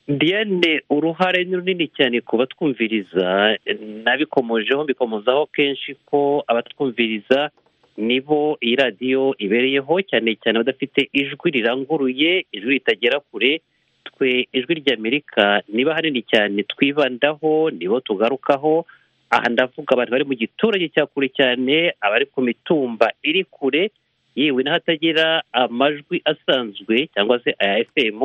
diane 0.08 0.80
uruhare 0.90 1.44
ni 1.44 1.56
runini 1.56 1.88
cyane 1.88 2.20
ku 2.20 2.36
batwumviriza 2.36 3.56
nabikomojeho 4.04 4.84
mbikomozaho 4.84 5.46
kenshi 5.46 5.94
ko 6.08 6.44
abatwumviriza 6.46 7.50
nibo 7.96 8.56
iyi 8.62 8.76
radiyo 8.76 9.34
ibereyeho 9.38 10.00
cyane 10.02 10.36
cyane 10.42 10.56
abadafite 10.58 11.08
ijwi 11.12 11.50
riranguruye 11.50 12.46
ijwi 12.52 12.72
ritagera 12.80 13.20
kure 13.20 13.60
twe 14.04 14.48
ijwi 14.52 14.74
ry'amerika 14.80 15.62
niba 15.68 15.94
hanini 15.94 16.22
cyane 16.22 16.62
twibandaho 16.62 17.70
nibo 17.70 18.00
tugarukaho. 18.00 18.86
Aha 19.30 19.48
ndavuga 19.48 19.92
abantu 19.92 20.12
bari 20.12 20.24
mu 20.24 20.34
giturage 20.34 20.88
cya 20.88 21.04
kure 21.06 21.28
cyane 21.28 21.92
abari 22.00 22.26
ku 22.32 22.40
mitumba 22.42 23.12
iri 23.22 23.44
kure 23.44 23.90
yewe 24.36 24.62
n'ahatagira 24.64 25.42
amajwi 25.52 26.22
asanzwe 26.24 27.06
cyangwa 27.14 27.36
se 27.44 27.52
aya 27.60 27.84
fm 27.92 28.20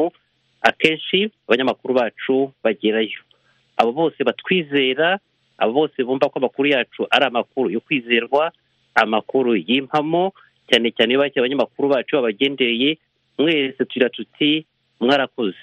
akenshi 0.64 1.32
abanyamakuru 1.48 1.94
bacu 1.94 2.52
bagerayo. 2.64 3.22
Abo 3.78 3.92
bose 3.92 4.24
batwizera 4.24 5.20
abo 5.58 5.74
bose 5.74 6.04
bumva 6.04 6.30
ko 6.30 6.40
amakuru 6.40 6.68
yacu 6.72 7.08
ari 7.12 7.26
amakuru 7.26 7.70
yo 7.70 7.80
kwizerwa 7.80 8.52
amakuru 8.96 9.56
y'impamo 9.56 10.34
cyane 10.70 10.92
cyane 10.96 11.12
iyo 11.14 11.20
bakira 11.20 11.42
abanyamakuru 11.44 11.90
bacu 11.90 12.16
babagendereye 12.16 12.98
mwese 13.38 13.86
tugira 13.86 14.10
tuti 14.10 14.66
mwarakoze. 15.00 15.58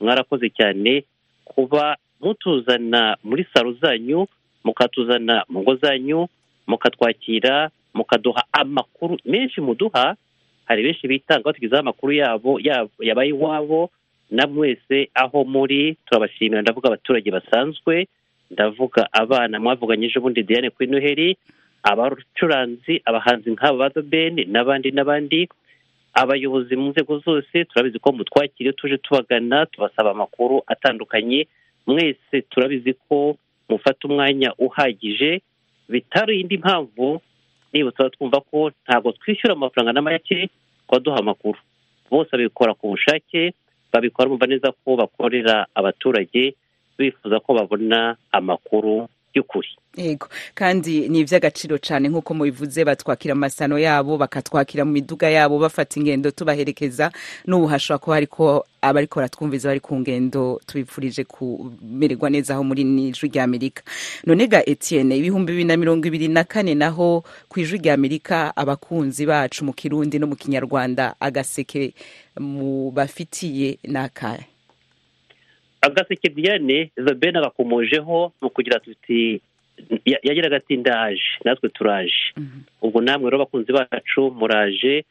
Mwarakoze 0.00 0.50
cyane 0.50 1.04
kuba 1.44 1.96
mutuzana 2.20 3.16
muri 3.24 3.46
salo 3.54 3.72
zanyu 3.72 4.26
mukatuzana 4.64 5.44
mu 5.48 5.60
ngo 5.62 5.74
zanyu 5.76 6.28
mukatwakira 6.66 7.70
mukaduha 7.94 8.44
amakuru 8.52 9.18
menshi 9.24 9.60
muduha. 9.60 10.16
Hari 10.64 10.82
benshi 10.82 11.08
bitanga 11.08 11.44
batugezaho 11.44 11.80
amakuru 11.80 12.12
yabo 12.12 12.60
yabaye 13.00 13.30
iwabo 13.30 13.90
na 14.30 14.46
mwese 14.46 15.10
aho 15.14 15.44
muri 15.44 15.96
turabashimira 16.06 16.62
ndavuga 16.62 16.88
abaturage 16.88 17.30
basanzwe 17.30 18.06
ndavuga 18.50 19.08
abana 19.12 19.60
mwavuganye 19.60 20.06
ejo 20.06 20.20
bundi 20.20 20.42
diane 20.42 20.70
kuri 20.70 20.88
noheli 20.90 21.36
abacuranzi 21.82 23.02
abahanzi 23.04 23.50
nk'aba 23.50 23.90
ba 23.94 24.02
beni 24.02 24.44
n'abandi 24.44 24.90
n'abandi 24.92 25.48
abayobozi 26.14 26.76
mu 26.76 26.88
nzego 26.90 27.18
zose 27.18 27.64
turabizi 27.64 27.98
ko 27.98 28.12
mutwakire 28.12 28.72
tuje 28.72 28.98
tubagana 28.98 29.66
tubasaba 29.66 30.10
amakuru 30.10 30.62
atandukanye 30.66 31.46
mwese 31.86 32.36
turabizi 32.50 32.92
ko 33.08 33.36
mufata 33.68 34.08
umwanya 34.08 34.54
uhagije 34.58 35.40
bitari 35.88 36.40
indi 36.40 36.58
mpamvu 36.58 37.20
niba 37.72 37.90
tuba 37.92 38.10
twumva 38.10 38.40
ko 38.40 38.70
ntabwo 38.84 39.12
twishyura 39.12 39.54
amafaranga 39.54 39.92
na 39.92 40.02
make 40.02 40.48
twaduha 40.88 41.18
amakuru. 41.18 41.58
Bose 42.10 42.30
babikora 42.32 42.74
ku 42.74 42.88
bushake 42.94 43.52
babikora 43.96 44.28
bumva 44.28 44.46
neza 44.46 44.68
ko 44.84 44.96
bakorera 45.00 45.66
abaturage 45.74 46.54
bifuza 46.98 47.40
ko 47.40 47.50
babona 47.56 48.16
amakuru 48.32 49.08
y'ukuri 49.36 49.68
yego. 49.96 50.28
Kandi 50.54 51.08
ni 51.08 51.20
iby'agaciro 51.24 51.78
cyane 51.80 52.08
nk'uko 52.12 52.34
mubivuze 52.36 52.84
batwakira 52.84 53.32
amasano 53.32 53.78
yabo 53.80 54.16
bakatwakira 54.20 54.84
mu 54.84 54.92
miduga 54.92 55.30
yabo 55.32 55.56
bafata 55.58 55.96
ingendo 56.00 56.30
tubaherekeza. 56.30 57.08
N'ubu 57.48 57.66
hashobora 57.66 57.98
kuba 57.98 58.16
ariko 58.16 58.44
abariko 58.84 59.16
baratwumviza 59.20 59.68
bari 59.72 59.80
ku 59.80 59.96
ngendo 59.96 60.60
tubifurije 60.68 61.24
kumererwa 61.24 62.28
neza 62.30 62.54
aho 62.54 62.64
muri 62.64 62.84
n'ijwi 62.84 63.28
rya 63.32 63.44
amerika. 63.48 63.82
None 64.28 64.44
ga 64.46 64.60
etienne 64.68 65.16
ibihumbi 65.16 65.52
bibiri 65.56 65.64
na 65.68 65.76
mirongo 65.80 66.04
ibiri 66.06 66.28
na 66.28 66.44
kane 66.44 66.74
naho 66.76 67.24
ku 67.48 67.60
ijwi 67.60 67.78
rya 67.80 67.94
amerika 67.96 68.52
abakunzi 68.56 69.24
bacu 69.26 69.64
mu 69.64 69.72
kirundi 69.72 70.18
no 70.20 70.26
mu 70.28 70.36
kinyarwanda 70.36 71.16
agaseke 71.20 71.94
mu 72.36 72.90
bafitiye 72.92 73.78
n'akahe 73.88 74.44
agaseke 75.86 76.28
diane 76.28 76.90
zabene 76.96 77.38
agakomojeho 77.38 78.32
ni 78.42 78.46
ukugira 78.48 78.80
tuti 78.80 79.40
yagiraga 80.04 80.56
ati 80.56 80.76
ndaje 80.76 81.22
natwe 81.44 81.68
turaje. 81.68 82.32
Ubwo 82.82 83.00
namwe 83.00 83.30
rero 83.30 83.36
abakunzi 83.42 83.72
bacu 83.72 84.30
muraje. 84.38 85.04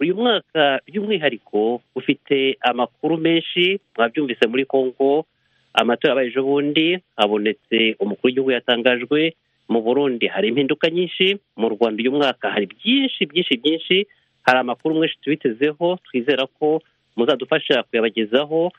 Uyu 0.00 0.14
mwaka 0.14 0.80
by'umwihariko 0.86 1.80
ufite 1.94 2.58
amakuru 2.60 3.16
menshi 3.18 3.80
mwabyumvise 3.96 4.46
muri 4.46 4.64
congo 4.64 5.26
amatora 5.74 6.10
yabaye 6.10 6.28
ejo 6.28 6.42
bundi 6.42 6.98
habonetse 7.16 7.96
umukuru 7.98 8.26
w'igihugu 8.26 8.50
yatangajwe 8.50 9.34
mu 9.68 9.82
burundi 9.82 10.26
hari 10.26 10.48
impinduka 10.48 10.90
nyinshi 10.90 11.38
mu 11.56 11.68
rwanda 11.68 11.98
uyu 12.02 12.12
mwaka 12.12 12.50
hari 12.50 12.66
byinshi 12.66 13.26
byinshi 13.26 13.54
byinshi 13.62 13.96
hari 14.46 14.58
amakuru 14.58 14.94
menshi 14.98 15.18
tubitezeho 15.22 15.98
twizera 16.06 16.46
ko 16.46 16.82
muzadufasha 17.16 17.82
kuyabagezaho 17.82 18.70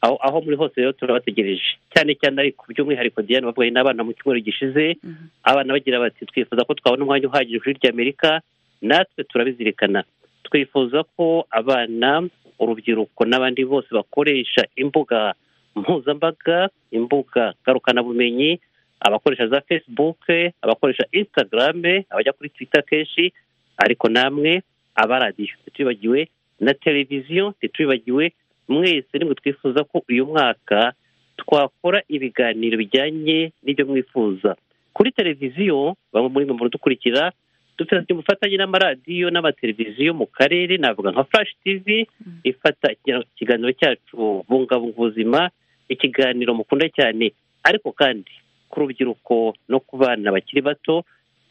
aho 0.00 0.16
aho 0.22 0.40
muri 0.40 0.56
hose 0.56 0.74
rero 0.80 0.92
turabategereje. 0.92 1.78
Cyane 1.94 2.14
cyane 2.14 2.40
ariko 2.40 2.64
by'umwihariko 2.68 3.22
diane 3.22 3.46
bavuye 3.46 3.70
n'abana 3.70 4.04
mu 4.06 4.12
cyumweru 4.14 4.40
gishize 4.46 4.96
abana 5.42 5.72
bagira 5.74 5.98
bati 5.98 6.26
twifuza 6.26 6.64
ko 6.64 6.74
twabona 6.74 7.02
umwanya 7.04 7.26
uhagije 7.28 7.58
kuri 7.58 7.78
ry'amerika 7.82 8.40
natwe 8.82 9.24
turabizirikana. 9.26 10.04
Twifuza 10.46 11.02
ko 11.16 11.46
abana 11.50 12.28
urubyiruko 12.58 13.24
n'abandi 13.26 13.64
bose 13.66 13.90
bakoresha 13.90 14.66
imbuga 14.78 15.34
mpuzambaga 15.76 16.68
imbuga 16.90 17.54
ngarukabumenyi 17.62 18.58
abakoresha 19.00 19.46
za 19.46 19.60
facebook 19.60 20.18
abakoresha 20.62 21.04
instagram 21.12 21.82
abajya 22.10 22.32
kuri 22.32 22.50
twitter 22.50 22.82
kenshi 22.84 23.32
ariko 23.78 24.08
namwe 24.08 24.62
abaradiyo 24.94 25.54
ntitubibagiwe 25.62 26.28
na 26.60 26.74
televiziyo 26.74 27.54
ntitubibagiwe 27.58 28.32
mwese 28.68 29.18
nimwe 29.18 29.34
twifuza 29.34 29.84
ko 29.84 30.02
uyu 30.08 30.26
mwaka 30.26 30.92
twakora 31.36 32.02
ibiganiro 32.08 32.76
bijyanye 32.78 33.52
n'ibyo 33.62 33.86
mwifuza. 33.86 34.56
Kuri 34.92 35.12
televiziyo 35.12 35.96
bamwe 36.12 36.28
muri 36.30 36.44
mwe 36.46 36.68
dukurikira 36.68 37.32
dufite 37.78 38.12
ubufatanye 38.12 38.56
n'amaradiyo 38.58 39.30
n'amateleviziyo 39.30 40.14
mu 40.14 40.26
karere 40.26 40.76
navuga 40.76 41.10
nka 41.14 41.24
flash 41.24 41.52
tv 41.64 42.06
ifata 42.44 42.92
ikiganiro 42.92 43.72
cyacu 43.72 44.44
bungabunga 44.48 44.92
ubuzima 44.98 45.50
ikiganiro 45.88 46.54
mukunda 46.54 46.88
cyane. 46.90 47.32
Ariko 47.62 47.92
kandi 47.92 48.30
ku 48.68 48.80
rubyiruko 48.80 49.54
no 49.70 49.78
ku 49.80 49.96
bana 49.96 50.32
bakiri 50.34 50.60
bato 50.62 51.04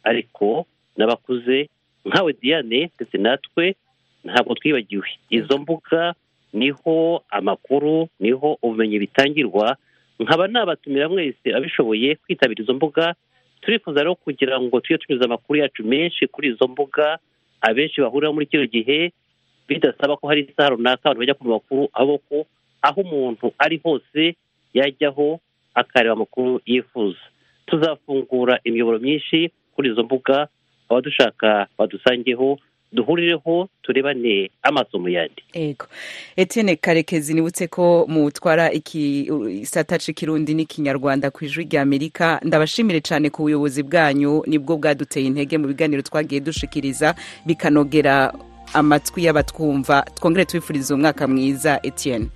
ariko 0.04 0.66
n'abakuze 0.98 1.70
nkawe 2.06 2.34
diane 2.42 2.92
ndetse 2.96 3.18
natwe 3.18 3.76
ntabwo 4.24 4.54
twibagiwe. 4.60 5.08
Izo 5.32 5.58
mbuga 5.58 6.14
ni 6.54 6.70
ho 6.72 7.24
amakuru 7.30 8.08
ni 8.20 8.32
ho 8.32 8.58
ubumenyi 8.62 9.00
bitangirwa. 9.00 9.78
Nkaba 10.20 10.48
nabatumira 10.48 11.10
mwese 11.10 11.54
abishoboye 11.56 12.16
kwitabira 12.16 12.64
izo 12.64 12.74
mbuga. 12.74 13.16
Turifuza 13.62 14.00
rero 14.00 14.16
kugira 14.16 14.62
ngo 14.62 14.80
tujye 14.80 14.98
tunyuza 14.98 15.26
amakuru 15.26 15.60
yacu 15.60 15.84
menshi 15.84 16.28
kuri 16.28 16.48
izo 16.50 16.68
mbuga. 16.68 17.20
Abenshi 17.62 18.02
bahurira 18.02 18.32
muri 18.34 18.46
kino 18.46 18.66
gihe 18.66 19.12
bidasaba 19.68 20.18
ko 20.18 20.28
hari 20.28 20.42
isaha 20.50 20.70
runaka 20.70 21.04
abantu 21.10 21.20
bajya 21.20 21.34
ku 21.36 21.44
makuru 21.48 21.90
ahubwo 21.94 22.46
aho 22.82 23.02
umuntu 23.02 23.52
ari 23.60 23.78
hose 23.84 24.36
yajyaho 24.74 25.40
akareba 25.76 26.14
amakuru 26.14 26.62
yifuza. 26.66 27.20
Tuzafungura 27.66 28.60
imiyoboro 28.64 29.00
myinshi 29.00 29.52
kuri 29.76 29.90
izo 29.90 30.04
mbuga 30.04 30.48
abadushaka 30.90 31.68
badusangeho 31.78 32.60
duhurireho 32.92 33.70
turebane 33.84 34.50
amaso 34.64 35.00
mu 35.00 35.10
yandi. 35.10 35.44
Ego. 35.54 35.86
Etienne 36.36 36.76
karekezi 36.76 37.34
nibutse 37.34 37.68
ko 37.68 38.06
mutwara 38.10 38.72
isata 38.74 40.00
c'ikirundi 40.00 40.54
n'ikinyarwanda 40.54 41.32
ku 41.32 41.46
ijwi 41.46 41.64
rya 41.68 41.82
amerika. 41.82 42.40
Ndabashimire 42.44 43.02
cyane 43.02 43.30
ku 43.30 43.44
buyobozi 43.44 43.84
bwanyu 43.84 44.44
ni 44.48 44.58
bwo 44.60 44.78
bwaduteye 44.78 45.28
intege 45.28 45.58
mu 45.58 45.68
biganiro 45.68 46.02
twagiye 46.02 46.42
dushikiriza 46.42 47.16
bikanogera 47.46 48.34
amatwi 48.74 49.24
y'abatwumva. 49.26 50.02
Twongere 50.16 50.46
tubifuriza 50.46 50.96
umwaka 50.96 51.28
mwiza 51.28 51.80
etienne. 51.84 52.28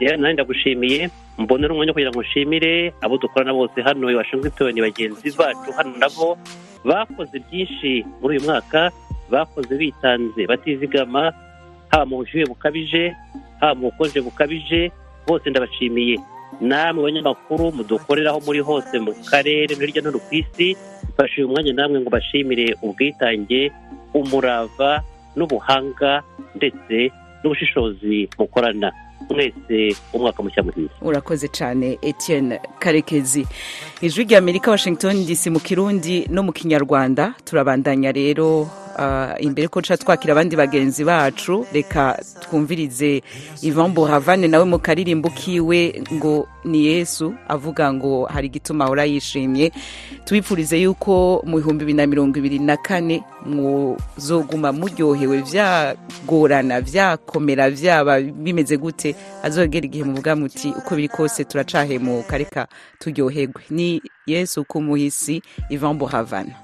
Nanjye 0.00 0.32
ndagushimiye. 0.32 1.10
Mbonera 1.38 1.72
umwanya 1.74 1.92
kugira 1.92 2.10
ngo 2.10 2.22
nshimire 2.22 2.92
abo 3.00 3.18
dukorana 3.18 3.52
bose 3.54 3.82
hano 3.82 4.10
i 4.10 4.14
washington 4.14 4.80
bagenzi 4.80 5.30
bacu. 5.38 5.72
Hano 5.76 5.96
nabo 5.98 6.38
bakoze 6.84 7.38
byinshi 7.50 8.04
muri 8.22 8.38
uyu 8.38 8.46
mwaka. 8.46 8.90
Bakoze 9.30 9.74
bitanze 9.76 10.46
batizigama 10.46 11.32
haba 11.90 12.06
mu 12.06 12.16
bushyuhe 12.16 12.46
bukabije 12.46 13.12
haba 13.60 13.74
mu 13.74 13.90
bukonje 13.90 14.20
bukabije 14.20 14.92
bose 15.26 15.50
ndabashimiye. 15.50 16.18
Namwe 16.60 17.02
banyamakuru 17.02 17.72
mudukoreraho 17.72 18.40
muri 18.46 18.60
hose 18.60 18.94
mu 18.98 19.12
karere 19.30 19.74
hirya 19.74 20.02
no 20.02 20.10
hino 20.10 20.18
ku 20.22 20.30
isi 20.34 20.76
mfashe 21.14 21.42
uyu 21.42 21.48
mwanya 21.48 21.72
namwe 21.72 22.00
ngo 22.00 22.10
bashimire 22.10 22.76
ubwitange 22.82 23.72
umurava 24.14 25.02
n'ubuhanga 25.36 26.22
ndetse 26.54 27.10
n'ubushishozi 27.42 28.28
mukorana. 28.38 28.92
Mwese 29.30 29.96
umwaka 30.12 30.42
mushya 30.42 30.62
muhire. 30.62 30.88
Urakoze 31.02 31.48
cyane 31.48 31.98
etienne 32.02 32.60
karekezi. 32.78 33.46
Ijwi 34.02 34.24
rya 34.24 34.38
amerika 34.38 34.70
washington 34.70 35.26
dc 35.26 35.46
mu 35.50 35.60
kirundi 35.60 36.28
no 36.30 36.42
mu 36.42 36.52
kinyarwanda. 36.52 37.34
Turabandanya 37.44 38.12
rero. 38.12 38.68
Imbere 39.40 39.68
ko 39.68 39.80
duca 39.80 39.96
twakira 39.96 40.32
abandi 40.32 40.56
bagenzi 40.56 41.04
bacu 41.04 41.66
reka 41.72 42.18
twumvirize 42.40 43.22
ivan 43.62 43.92
buravane 43.94 44.48
nawe 44.48 44.64
mu 44.64 44.78
karirimbo 44.78 45.30
kiwe 45.30 46.02
ngo 46.12 46.46
ni 46.64 46.86
yesu 46.86 47.34
avuga 47.48 47.92
ngo 47.92 48.24
hari 48.24 48.46
igituma 48.46 48.84
ahora 48.84 49.04
yishimye. 49.04 49.72
Tubipfurize 50.24 50.80
yuko 50.80 51.42
mu 51.46 51.56
bihumbi 51.60 51.84
bibiri 51.84 51.96
na 51.96 52.06
mirongo 52.06 52.38
ibiri 52.38 52.58
na 52.58 52.76
kane 52.76 53.20
muzoguma 53.46 54.72
muryohewe 54.72 55.42
byagorana 55.44 56.80
byakomera 56.80 57.70
byaba 57.70 58.20
bimeze 58.20 58.76
gute 58.80 59.14
azogera 59.44 59.84
igihe 59.86 60.04
muvuga 60.04 60.32
muti 60.36 60.72
uko 60.78 60.96
biri 60.96 61.08
kose 61.08 61.44
turacahemuka 61.44 62.38
reka 62.38 62.66
turyoherwe 62.98 63.62
ni 63.70 64.00
yesu 64.26 64.64
kumuhisi 64.64 65.42
ivan 65.68 65.98
buravane 66.00 66.56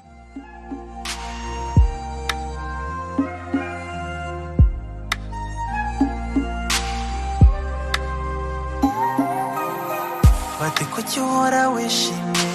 bati 10.61 10.85
kuki 10.85 11.21
uhora 11.21 11.69
wishimye 11.69 12.51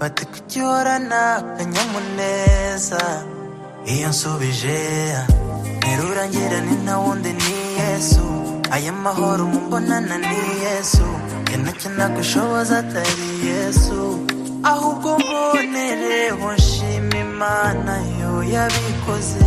bati 0.00 0.24
kuki 0.26 0.60
uhorana 0.62 1.20
akanyamuneza 1.36 3.02
iyo 3.92 4.08
nsubije 4.08 4.78
nterura 5.78 6.22
ngira 6.28 6.58
ni 6.66 6.74
nta 6.84 6.94
wundi 6.98 7.32
ni 7.32 7.52
yesu 7.80 8.24
aya 8.70 8.92
mahoro 8.92 9.44
mumbonana 9.52 10.16
ni 10.18 10.38
yesu 10.64 11.06
yanacyo 11.52 11.90
nagushoboza 11.98 12.78
atari 12.78 13.28
yesu 13.48 13.98
ahubwo 14.62 15.18
mbonereho 15.18 16.46
nshima 16.58 17.16
imana 17.26 17.92
yo 18.20 18.32
yabikoze 18.54 19.46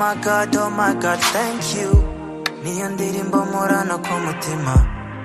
my 0.00 0.14
god, 0.22 0.56
oh 0.56 0.70
my 0.70 0.94
god, 0.94 1.18
thank 1.34 1.74
you. 1.76 1.90
Niyo 2.64 2.88
ndirimbo 2.88 3.44
murana 3.52 3.98
ku 3.98 4.14
mutima 4.26 4.74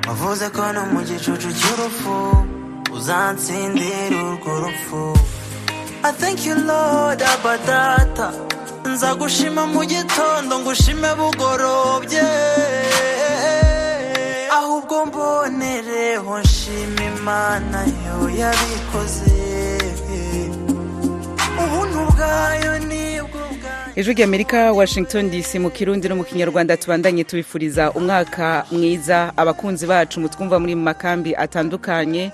wavuze 0.07 0.49
ko 0.49 0.71
no 0.73 0.85
mu 0.85 1.01
gicucu 1.03 1.49
cy'urupfu 1.59 2.15
uzansindira 2.95 4.17
urwo 4.23 4.59
rupfu 4.59 5.01
I 6.03 6.11
thank 6.11 6.45
you 6.45 6.55
Lord 6.55 7.21
abadata. 7.21 8.31
Nza 8.85 9.15
gushima 9.15 9.65
mu 9.67 9.81
gitondo 9.85 10.59
ngushime 10.59 11.09
bugorobye. 11.17 12.27
Ahubwo 14.57 15.05
mbonereho 15.05 16.39
nshima 16.39 17.01
imana 17.03 17.79
yo 18.05 18.29
yabikoze. 18.29 19.35
Ubuntu 21.63 21.99
bwayo 22.15 22.73
bwanjye 22.79 23.04
ijwi 23.95 24.13
rya 24.13 24.25
amerika 24.25 24.71
washington 24.71 25.29
dc 25.31 25.55
mu 25.55 25.69
kirundi 25.69 26.09
no 26.09 26.15
mu 26.15 26.23
kinyarwanda 26.23 26.77
tubandanye 26.77 27.23
tubifuriza 27.23 27.91
umwaka 27.91 28.65
mwiza. 28.71 29.33
Abakunzi 29.37 29.85
bacu 29.87 30.19
mutwumva 30.19 30.59
muri 30.59 30.75
mu 30.75 30.83
makambi 30.83 31.35
atandukanye 31.35 32.31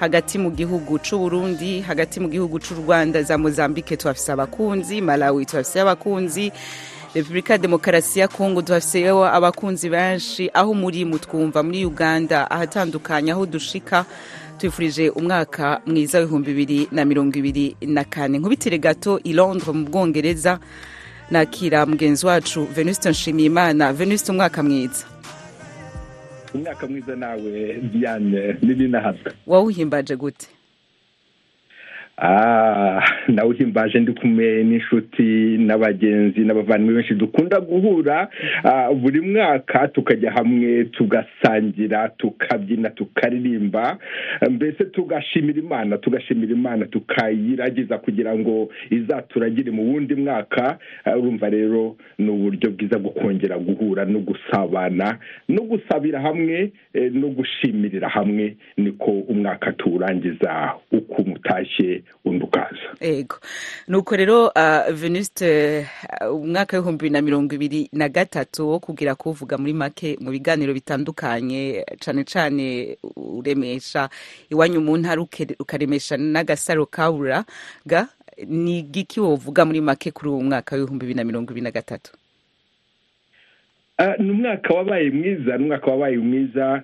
hagati 0.00 0.38
mu 0.38 0.50
gihugu 0.50 0.98
c'u 0.98 1.18
Burundi 1.18 1.80
hagati 1.80 2.20
mu 2.20 2.28
gihugu 2.28 2.58
c'u 2.58 2.74
Rwanda 2.74 3.22
za 3.22 3.38
Mozambique 3.38 3.96
tuhafise 3.96 4.32
abakunzi 4.32 5.00
Malawi 5.00 5.46
tuhafise 5.46 5.80
abakunzi 5.80 6.52
Repubulika 7.14 7.52
ya 7.54 7.58
Demokarasi 7.58 8.18
ya 8.20 8.28
Kongo 8.28 8.62
tuhafiseyo 8.62 9.24
abakunzi 9.26 9.90
benshi 9.90 10.50
aho 10.54 10.74
muri 10.74 11.04
mutwumva 11.04 11.62
muri 11.62 11.84
Uganda 11.86 12.50
ahatandukanye 12.50 13.32
aho 13.32 13.46
dushika 13.46 14.04
twifurije 14.58 15.10
umwaka 15.10 15.80
mwiza 15.86 16.18
w'ibihumbi 16.18 16.52
bibiri 16.54 16.88
na 16.92 17.04
mirongo 17.04 17.38
ibiri 17.38 17.76
na 17.80 18.04
kane. 18.04 18.38
Nkubitire 18.38 18.78
gato 18.78 19.20
i 19.24 19.32
Londres 19.32 19.74
mu 19.74 19.84
Bwongereza 19.84 20.58
nakira 21.30 21.86
mugenzi 21.86 22.26
wacu 22.26 22.64
Venuste 22.64 23.10
Nshimiyimana. 23.10 23.92
Venuste 23.92 24.32
umwaka 24.32 24.62
mwiza. 24.62 25.04
Umwaka 26.54 26.86
mwiza 26.86 27.16
nawe 27.16 27.74
diane 27.92 28.56
n'ibinahabwa 28.62 29.32
wawuhimbaje 29.46 30.16
gute? 30.16 30.46
nawe 33.28 33.48
uhimbaje 33.48 34.00
ndi 34.00 34.12
kumwe 34.12 34.64
n'inshuti 34.64 35.56
n'abagenzi 35.58 36.40
n'abavandimwe 36.40 36.94
benshi 36.94 37.14
dukunda 37.14 37.60
guhura. 37.60 38.28
Ah, 38.64 38.92
buri 38.92 39.20
mwaka 39.20 39.88
tukajya 39.88 40.32
hamwe 40.32 40.84
tugasangira 40.84 42.08
tukabyina 42.08 42.90
tukaririmba. 42.90 43.98
Mbese 44.50 44.84
tugashimira 44.84 45.58
imana 45.58 45.98
tugashimira 45.98 46.52
imana 46.52 46.86
tukayiragiza 46.86 47.98
kugira 47.98 48.36
ngo 48.38 48.68
izaturagire 48.90 49.70
mu 49.70 49.82
wundi 49.92 50.14
mwaka. 50.14 50.78
Ah, 51.04 51.16
urumva 51.16 51.48
rero 51.48 51.96
ni 52.18 52.30
uburyo 52.30 52.70
bwiza 52.70 52.98
bwo 52.98 53.10
kongera 53.10 53.58
guhura 53.58 54.04
no 54.04 54.18
gusabana 54.18 55.18
no 55.48 55.62
gusabira 55.62 56.20
hamwe 56.20 56.72
eh, 56.94 57.12
no 57.12 57.28
gushimirira 57.28 58.08
hamwe. 58.08 58.56
Niko 58.76 59.10
umwaka 59.10 59.72
tuwurangiza 59.72 60.72
uko 60.92 61.22
umutashye. 61.22 62.02
Undi 62.24 62.44
ukaza 62.44 62.94
ego. 63.00 63.36
Nuko 63.88 64.16
rero 64.16 64.46
uh, 64.46 64.92
venuste 64.92 65.86
uh, 66.20 66.34
umwaka 66.34 66.76
w'ibihumbi 66.76 66.98
bibiri 66.98 67.12
na 67.12 67.22
mirongo 67.22 67.54
ibiri 67.54 67.88
na 67.92 68.08
gatatu 68.08 68.68
wo 68.68 68.78
kugira 68.78 69.14
kuvuga 69.14 69.58
muri 69.58 69.72
make 69.72 70.16
mu 70.20 70.30
biganiro 70.30 70.74
bitandukanye 70.74 71.84
cane 72.00 72.24
cane 72.24 72.96
uremesha 73.16 74.08
iwanyu 74.50 74.80
mu 74.80 74.96
ntara 74.96 75.22
ukaremesha 75.58 76.16
n'agasaro 76.16 76.86
kaburaga 76.86 78.08
ni 78.46 78.82
giki 78.82 79.20
wovuga 79.20 79.64
muri 79.64 79.80
make 79.80 80.10
kuri 80.10 80.28
uwo 80.30 80.40
mwaka 80.42 80.76
w'ibihumbi 80.76 81.06
bibiri 81.06 81.16
na 81.16 81.24
mirongo 81.24 81.50
ibiri 81.52 81.64
na 81.64 81.70
gatatu? 81.70 82.12
Ah, 83.98 84.16
ni 84.18 84.30
umwaka 84.30 84.74
wabaye 84.74 85.10
mwiza 85.10 85.56
ni 85.58 85.64
umwaka 85.64 85.90
wabaye 85.90 86.16
mwiza 86.16 86.82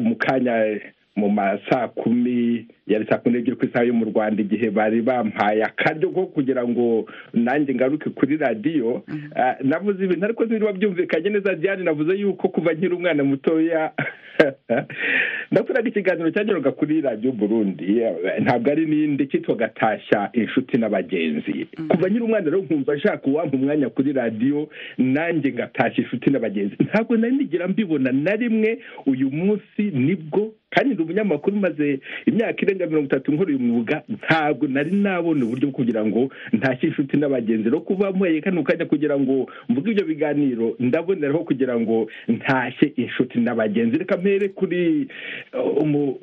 mu 0.00 0.16
kanya 0.16 0.80
mu 1.16 1.28
ma 1.30 1.58
saa 1.70 1.88
kumi 1.88 2.66
yari 2.86 3.06
saa 3.08 3.18
kumi 3.18 3.34
n'ebyiri 3.34 3.56
ku 3.56 3.64
isaha 3.66 3.84
yo 3.84 3.94
mu 3.94 4.04
rwanda 4.04 4.42
igihe 4.42 4.70
bari 4.70 5.02
bampaye 5.02 5.62
akaryo 5.64 6.10
ko 6.10 6.26
kugira 6.26 6.62
ngo 6.68 7.06
nanjye 7.34 7.74
ngaruke 7.74 8.10
kuri 8.10 8.36
radiyo 8.36 9.02
Ah, 9.36 9.56
navuze 9.62 10.04
ibintu 10.04 10.24
ariko 10.24 10.44
niba 10.44 10.72
byumvikanye 10.72 11.30
neza 11.30 11.54
diane 11.54 11.84
navuze 11.84 12.14
yuko 12.14 12.48
kuva 12.48 12.72
nkiri 12.72 12.94
umwana 12.94 13.24
mutoya 13.24 13.92
nakoraga 15.50 15.88
ikiganiro 15.88 16.30
cyageraga 16.30 16.72
kuri 16.72 17.00
radiyo 17.00 17.32
burundi 17.32 18.02
ntabwo 18.40 18.70
ari 18.70 18.86
n'indi 18.86 19.26
cyitwaga 19.26 19.68
tashya 19.68 20.30
inshuti 20.32 20.76
n'abagenzi. 20.78 21.66
Kuva 21.88 22.08
nkiri 22.08 22.24
umwana 22.24 22.44
rero 22.44 22.62
nkumva 22.62 22.94
nshaka 22.96 23.26
uwampa 23.26 23.56
umwanya 23.56 23.88
kuri 23.88 24.12
radiyo 24.12 24.68
nanjye 24.98 25.52
ngatashya 25.52 26.02
inshuti 26.04 26.30
n'abagenzi. 26.30 26.76
Ntabwo 26.80 27.16
nari 27.16 27.36
nigera 27.36 27.68
mbibona 27.68 28.12
na 28.12 28.36
rimwe 28.36 28.78
uyu 29.06 29.30
munsi 29.30 29.82
ni 29.92 30.14
bwo 30.14 30.52
kandi 30.70 30.94
ndi 30.94 31.02
umunyamakuru 31.02 31.56
maze 31.56 32.00
imyaka 32.26 32.62
irenga 32.76 32.86
mirongo 32.86 33.06
itatu 33.06 33.32
nkora 33.32 33.48
uyu 33.50 33.58
mwuga 33.58 34.02
ntabwo 34.08 34.66
nari 34.68 34.90
nabona 34.90 35.44
uburyo 35.44 35.68
kugira 35.70 36.04
ngo 36.06 36.28
ntashye 36.52 36.86
inshuti 36.88 37.16
n'abagenzi 37.16 37.64
rero 37.64 37.80
kuba 37.80 38.12
mpeye 38.12 38.40
kano 38.40 38.62
kanya 38.62 38.84
kugira 38.84 39.18
ngo 39.18 39.48
mvuge 39.68 39.90
ibyo 39.90 40.04
biganiro. 40.04 40.76
Ndaboneraho 40.78 41.44
kugira 41.44 41.80
ngo 41.80 42.08
ntashye 42.28 42.92
inshuti 42.96 43.38
n'abagenzi. 43.40 43.98
Reka 43.98 44.16
mpere 44.16 44.48
kuri 44.48 45.08
uh, 45.54 46.16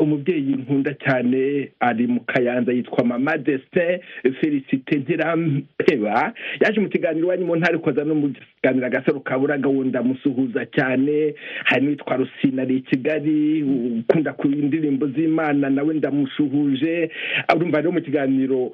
umubyeyi 0.00 0.52
nkunda 0.64 0.94
cyane 0.94 1.70
ari 1.80 2.06
mu 2.06 2.20
kayanza 2.20 2.72
yitwa 2.72 3.04
mama 3.04 3.36
destin 3.38 4.00
felicite 4.40 4.96
ntirampeba 4.98 6.32
yaje 6.60 6.80
mu 6.80 6.88
kiganiro 6.88 7.26
iwanyu 7.26 7.46
mu 7.46 7.56
ntara 7.56 7.76
ikoza 7.76 8.04
no 8.04 8.14
mu 8.14 8.28
kiganiro 8.32 8.86
agasaro 8.86 9.20
kaburaga 9.20 9.68
wundi 9.68 9.96
amusuhuza 9.98 10.66
cyane. 10.66 11.34
Hari 11.64 11.84
n'uwitwa 11.84 12.16
rusina 12.16 12.62
ari 12.62 12.76
i 12.76 12.80
kigali 12.80 13.62
ukunda 13.62 14.32
ku 14.32 14.48
indirimbo 14.48 15.06
z'imana 15.08 15.70
nawe 15.70 15.94
ndamushuhuje 15.94 17.10
urumva 17.56 17.78
rero 17.80 17.92
mu 17.92 18.00
kiganiro 18.00 18.72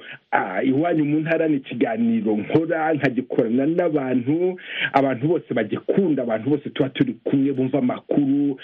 iwanyu 0.65 1.05
mu 1.05 1.19
ntara 1.21 1.49
ni 1.49 1.57
ikiganiro 1.57 2.37
nkora 2.37 2.93
nkagikorana 2.95 3.67
n'abantu. 3.67 4.59
Abantu 4.93 5.29
bose 5.29 5.55
bagikunda 5.55 6.23
abantu 6.23 6.51
bose 6.51 6.71
tuba 6.71 6.89
turi 6.89 7.15
kumwe 7.25 7.53
bumva 7.53 7.79
amakuru 7.79 8.59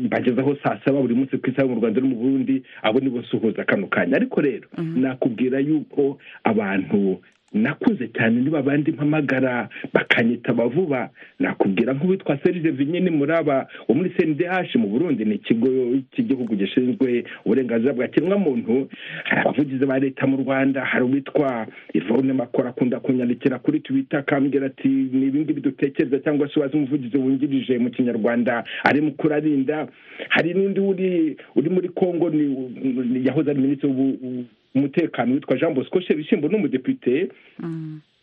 mbagezaho 0.00 0.56
saa 0.64 0.78
saba 0.84 1.00
buri 1.00 1.14
munsi 1.14 1.38
ku 1.38 1.50
isaha 1.50 1.68
rwanda 1.82 2.00
no 2.00 2.06
mu 2.08 2.16
burundi 2.16 2.62
abo 2.82 3.00
nibo 3.02 3.18
nsuhuza 3.20 3.64
kano 3.66 3.86
kanya. 3.90 4.16
Ariko 4.16 4.40
rero 4.40 4.68
nakubwira 4.94 5.58
yuko 5.58 6.18
abantu 6.44 7.18
nakuze 7.54 8.08
cyane 8.08 8.40
niba 8.40 8.58
abandi 8.58 8.92
mpamagara 8.92 9.68
bakanyitaba 9.92 10.66
vuba. 10.68 11.10
Nakubwira 11.38 11.92
nk'uwitwa 11.94 12.38
serije 12.44 12.70
vinyini 12.70 13.10
muraba 13.10 13.66
wo 13.88 13.94
muri 13.94 14.10
cndh 14.10 14.76
mu 14.78 14.88
burundi 14.88 15.24
ni 15.24 15.34
ikigo 15.34 15.68
cy'igihugu 16.14 16.56
gishinzwe 16.56 17.24
uburenganzira 17.44 17.92
bwa 17.92 18.08
kiremwamuntu 18.08 18.88
hari 19.24 19.40
abavugizi 19.40 19.86
ba 19.86 19.98
leta 19.98 20.26
mu 20.26 20.36
rwanda 20.36 20.84
hari 20.84 21.04
uwitwa 21.04 21.66
ivone 21.94 22.32
makora 22.32 22.70
akunda 22.70 23.00
kunyandikira 23.00 23.58
kuri 23.58 23.80
twitter 23.80 24.20
akambwira 24.20 24.66
ati 24.66 24.88
ni 24.88 25.26
ibingibi 25.26 25.60
dutekereza 25.60 26.18
cyangwa 26.18 26.48
se 26.48 26.60
wazi 26.60 26.76
umuvugizi 26.76 27.16
wungirije 27.16 27.78
mu 27.78 27.90
kinyarwanda 27.90 28.64
ari 28.84 29.00
mu 29.00 29.12
kurarinda? 29.12 29.88
Hari 30.28 30.54
n'undi 30.54 30.80
uri 30.80 31.36
uri 31.56 31.68
muri 31.70 31.88
congo 31.88 32.30
yahoze 33.24 33.50
ari 33.50 33.60
minisitiri 33.60 34.46
umutekano 34.74 35.34
witwa 35.34 35.56
jean 35.56 35.74
bosco 35.74 36.00
shebishimbo 36.00 36.48
n'umudepite 36.48 37.28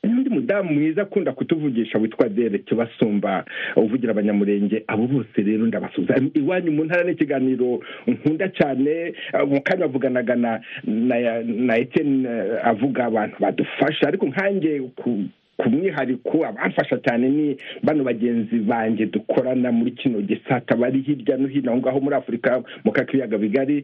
n'undi 0.03 0.29
mudamu 0.29 0.73
mwiza 0.73 1.01
akunda 1.01 1.31
kutuvugisha 1.31 1.97
witwa 1.97 2.29
dereke 2.29 2.75
basumba 2.75 3.45
uvugira 3.75 4.11
abanyamurenge 4.11 4.83
abo 4.87 5.07
bose 5.07 5.41
rero 5.41 5.65
ndabasuhuza 5.67 6.15
iwanyu 6.33 6.71
mu 6.71 6.83
ntara 6.83 7.03
n'ikiganiro 7.03 7.79
nkunda 8.07 8.47
cyane 8.49 9.13
mu 9.47 9.61
kanya 9.61 9.85
bavuganaga 9.87 10.35
na 10.85 11.77
Etienne 11.77 12.29
eh, 12.29 12.67
avuga 12.67 13.05
abantu 13.05 13.35
badufasha 13.39 14.07
ariko 14.07 14.25
nkanjye 14.25 14.79
ku 15.59 15.69
mwihariko 15.69 16.45
abamfasha 16.47 16.97
cyane 17.03 17.29
ni 17.29 17.57
bano 17.83 18.03
bagenzi 18.03 18.59
banjye 18.63 19.05
dukorana 19.05 19.71
muri 19.71 19.91
kino 19.91 20.21
gisata 20.21 20.75
bari 20.75 21.01
hirya 21.03 21.37
no 21.37 21.47
hino 21.47 21.71
aho 21.71 21.79
ngaho 21.79 21.99
muri 21.99 22.15
afurika 22.15 22.63
mu 22.83 22.91
kakiyaga 22.91 23.37
bigari 23.37 23.83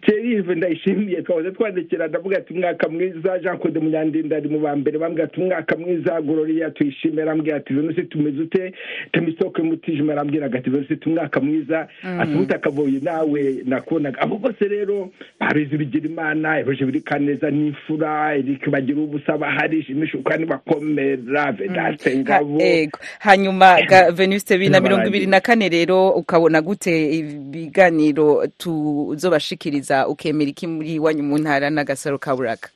terive 0.00 0.54
ndayishimiye 0.54 1.22
twahoze 1.22 1.50
twandikira 1.50 2.08
ndavuga 2.08 2.36
ati 2.38 2.52
umwaka 2.52 2.88
mwiza. 2.88 3.38
Jean 3.38 3.58
claude 3.58 3.80
munyandinda 3.80 4.36
ari 4.36 4.48
mu 4.48 4.58
ba 4.60 4.76
mbere 4.76 4.98
bambwira 4.98 5.24
ati 5.24 5.40
umwaka 5.40 5.76
mwiza. 5.76 6.20
Gororiya 6.20 6.70
tuyishime 6.70 7.22
arambwira 7.22 7.56
ati 7.56 7.74
venusi 7.74 8.02
tumeze 8.02 8.42
ute? 8.42 8.72
Temisoke 9.12 9.62
mutijima 9.62 10.12
arambwiraga 10.12 10.58
ati 10.58 10.70
venusi 10.70 10.98
umwaka 11.06 11.40
mwiza. 11.40 11.88
Ati 12.18 12.30
mutakavuye 12.30 13.00
nawe 13.02 13.56
nakubonaga 13.64 14.20
abo 14.20 14.36
bose 14.38 14.68
rero 14.68 15.10
babizi 15.40 15.76
bigira 15.76 16.06
imana 16.08 16.58
ebeje 16.60 16.84
biri 16.84 17.00
kaneza 17.00 17.50
n'imfura 17.50 18.36
erike 18.36 18.70
bagira 18.70 19.00
ubusa 19.00 19.38
bahari 19.38 19.82
shimisha 19.82 20.18
kandi 20.26 20.44
bakomera 20.44 21.52
vedate 21.52 22.16
ngabo 22.18 22.58
Ha- 22.58 22.64
ego. 22.66 22.98
Hanyuma 23.18 23.78
venuste 24.12 24.54
bibiri 24.54 24.70
na 24.70 24.80
mirongo 24.80 25.06
ibiri 25.08 25.26
na 25.26 25.40
kane 25.40 25.68
rero 25.68 26.10
ukabona 26.10 26.60
gute 26.62 26.90
ibiganiro 27.18 28.46
tuzobashikiriza 28.58 30.08
ukemera 30.08 30.50
iki 30.50 30.66
muri 30.66 30.94
iwanyu 30.98 31.22
mu 31.22 31.38
ntara 31.38 31.70
n'agasaro 31.70 32.18
kaburaga 32.18 32.68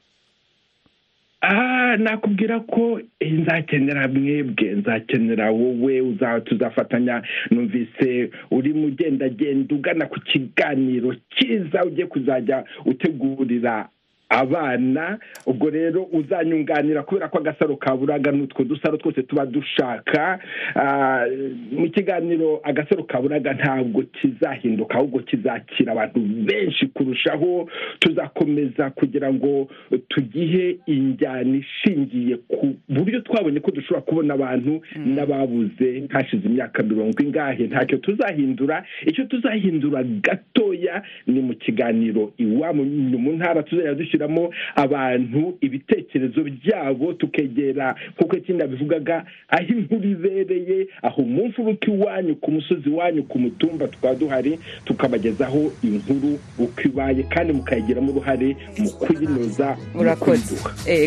Ah, 1.42 1.96
nakubwira 1.96 2.60
ko 2.60 3.00
eh, 3.20 3.32
nzakenera 3.32 4.08
mwebwe 4.08 4.70
nzakenera 4.76 5.50
wowe 5.50 6.00
uza- 6.00 6.40
tuzafatanya 6.44 7.22
numvise 7.50 8.30
uri 8.50 8.72
mu 8.76 8.86
ugendagenda 8.92 9.74
ugana 9.74 10.04
ku 10.06 10.20
kiganiro 10.20 11.16
cyiza 11.32 11.84
ugiye 11.84 12.06
kuzajya 12.06 12.64
utegurira 12.84 13.88
abana 14.30 15.18
ubwo 15.46 15.70
rero 15.70 16.02
uzanyunganira 16.12 17.02
kubera 17.02 17.28
ko 17.28 17.38
agasaro 17.38 17.76
kaburaga 17.76 18.30
n'utwo 18.32 18.64
dusaro 18.64 18.96
twose 18.96 19.22
tuba 19.22 19.46
dushaka. 19.46 20.38
Ah, 20.74 21.26
mu 21.72 21.90
kiganiro 21.90 22.60
agasaro 22.64 23.02
kaburaga 23.04 23.52
ntabwo 23.54 24.02
kizahinduka 24.02 24.94
ahubwo 24.94 25.18
kizakira 25.18 25.92
abantu 25.92 26.20
benshi 26.46 26.86
kurushaho. 26.86 27.68
Tuzakomeza 27.98 28.90
kugira 28.90 29.32
ngo 29.34 29.68
tugihe 30.08 30.78
injyana 30.86 31.56
ishingiye 31.56 32.36
ku 32.48 32.74
buryo 32.88 33.20
twabonye 33.20 33.60
ko 33.60 33.70
dushobora 33.70 34.02
kubona 34.06 34.34
abantu 34.34 34.80
n'ababuze 34.96 36.06
hashize 36.10 36.46
imyaka 36.48 36.82
mirongo 36.82 37.18
ingahe. 37.22 37.66
Ntacyo 37.66 37.98
tuzahindura. 37.98 38.84
Icyo 39.06 39.24
tuzahindura 39.24 40.02
gatoya 40.02 41.02
ni 41.26 41.40
mu 41.42 41.54
kiganiro 41.54 42.32
iwabo 42.38 42.84
mu 42.84 43.32
ntara 43.32 43.62
tuzajya 43.62 43.94
dushyiramo 44.20 44.50
abantu 44.76 45.56
ibitekerezo 45.60 46.42
byabo 46.44 47.12
tukegera. 47.12 47.94
Nk'uko 48.16 48.36
ikindi 48.36 48.64
bivugaga 48.66 49.24
aho 49.48 49.64
inkuru 49.72 50.08
ibereye 50.10 50.86
aho 51.02 51.22
mu 51.22 51.46
mfuruka 51.48 51.86
iwanyu 51.90 52.36
ku 52.36 52.50
musozi 52.50 52.88
iwanyu 52.90 53.22
ku 53.24 53.38
mutumba 53.38 53.88
tukaba 53.88 54.14
duhari 54.14 54.58
tukabagezaho 54.84 55.72
inkuru 55.82 56.38
uko 56.58 56.80
ibaye 56.84 57.22
kandi 57.22 57.52
mukayigiramo 57.52 58.12
uruhare 58.12 58.56
mu 58.78 58.90
kuyinoza 58.90 59.76
urakoze. 59.94 60.54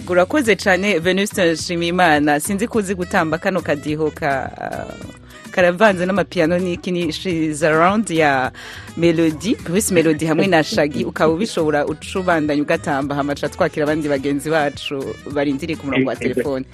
urakoze 0.10 0.56
cyane 0.56 1.00
venuste 1.00 1.52
nshimiyimana. 1.54 2.40
Sinzi 2.40 2.68
ko 2.68 2.80
uzi 2.80 2.96
gutamba 2.96 3.38
kano 3.38 3.62
kadiho 3.62 4.12
ka 4.12 4.50
karavanze 5.54 6.06
n'amapiyano 6.06 6.58
n'iki 6.58 6.92
ni 6.92 7.12
She's 7.14 7.64
Around 7.64 8.10
ya 8.10 8.52
Melody 8.98 9.56
Bruce 9.56 9.94
Melody 9.94 10.26
hamwe 10.26 10.48
na 10.48 10.64
Shaggy. 10.64 11.04
Ukaba 11.06 11.34
ubishobora 11.34 11.86
ucubandanya 11.86 12.62
ugatamba 12.62 13.16
hamaca 13.16 13.50
twakira 13.50 13.84
abandi 13.86 14.10
bagenzi 14.10 14.50
bacu 14.50 15.16
barindiriye 15.32 15.78
ku 15.78 15.86
murongo 15.86 16.10
wa 16.10 16.16
telefone. 16.16 16.66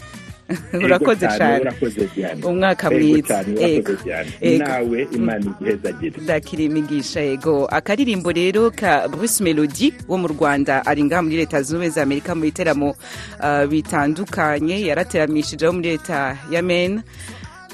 Urakoze 0.73 1.27
cyane 1.37 1.69
umwaka 2.43 2.89
mwiza. 2.91 3.45
Yego. 3.59 3.93
nawe 4.57 5.07
imana 5.11 5.45
iguhezagire 5.45 6.15
ndakira 6.21 6.63
imigisha 6.63 7.21
yego 7.21 7.65
akaririmbo 7.65 8.31
rero 8.31 8.71
ka 8.71 9.07
Bruce 9.07 9.43
Melody 9.43 9.93
wo 10.07 10.17
mu 10.17 10.27
Rwanda 10.27 10.85
ari 10.85 11.03
ngaha 11.03 11.21
muri 11.21 11.37
leta 11.37 11.61
zunze 11.61 11.75
ubumwe 11.75 11.89
za 11.89 12.01
Amerika 12.01 12.35
mu 12.35 12.41
biteramo 12.41 12.95
ah, 13.39 13.65
bitandukanye. 13.67 14.81
Yarateramishije 14.89 15.65
abo 15.67 15.73
muri 15.77 15.89
leta 15.99 16.37
ya 16.51 16.63
Maine. 16.63 17.03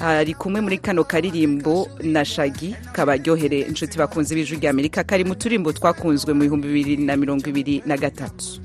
Ari 0.00 0.34
kumwe 0.34 0.60
muri 0.60 0.78
kano 0.78 1.04
karirimbo 1.04 1.88
na 2.02 2.24
Shaggy 2.24 2.74
kabaryohere 2.92 3.60
inshuti 3.60 3.98
bakunze 3.98 4.34
b'ijwi 4.34 4.56
rya 4.60 4.70
Amerika 4.70 5.04
kari 5.04 5.24
mu 5.24 5.34
turimbo 5.34 5.72
twakunzwe 5.72 6.32
mu 6.34 6.40
bihumbi 6.44 6.68
bibiri 6.68 6.96
na 7.04 7.16
mirongo 7.16 7.48
ibiri 7.48 7.82
na 7.86 7.96
gatatu. 7.96 8.60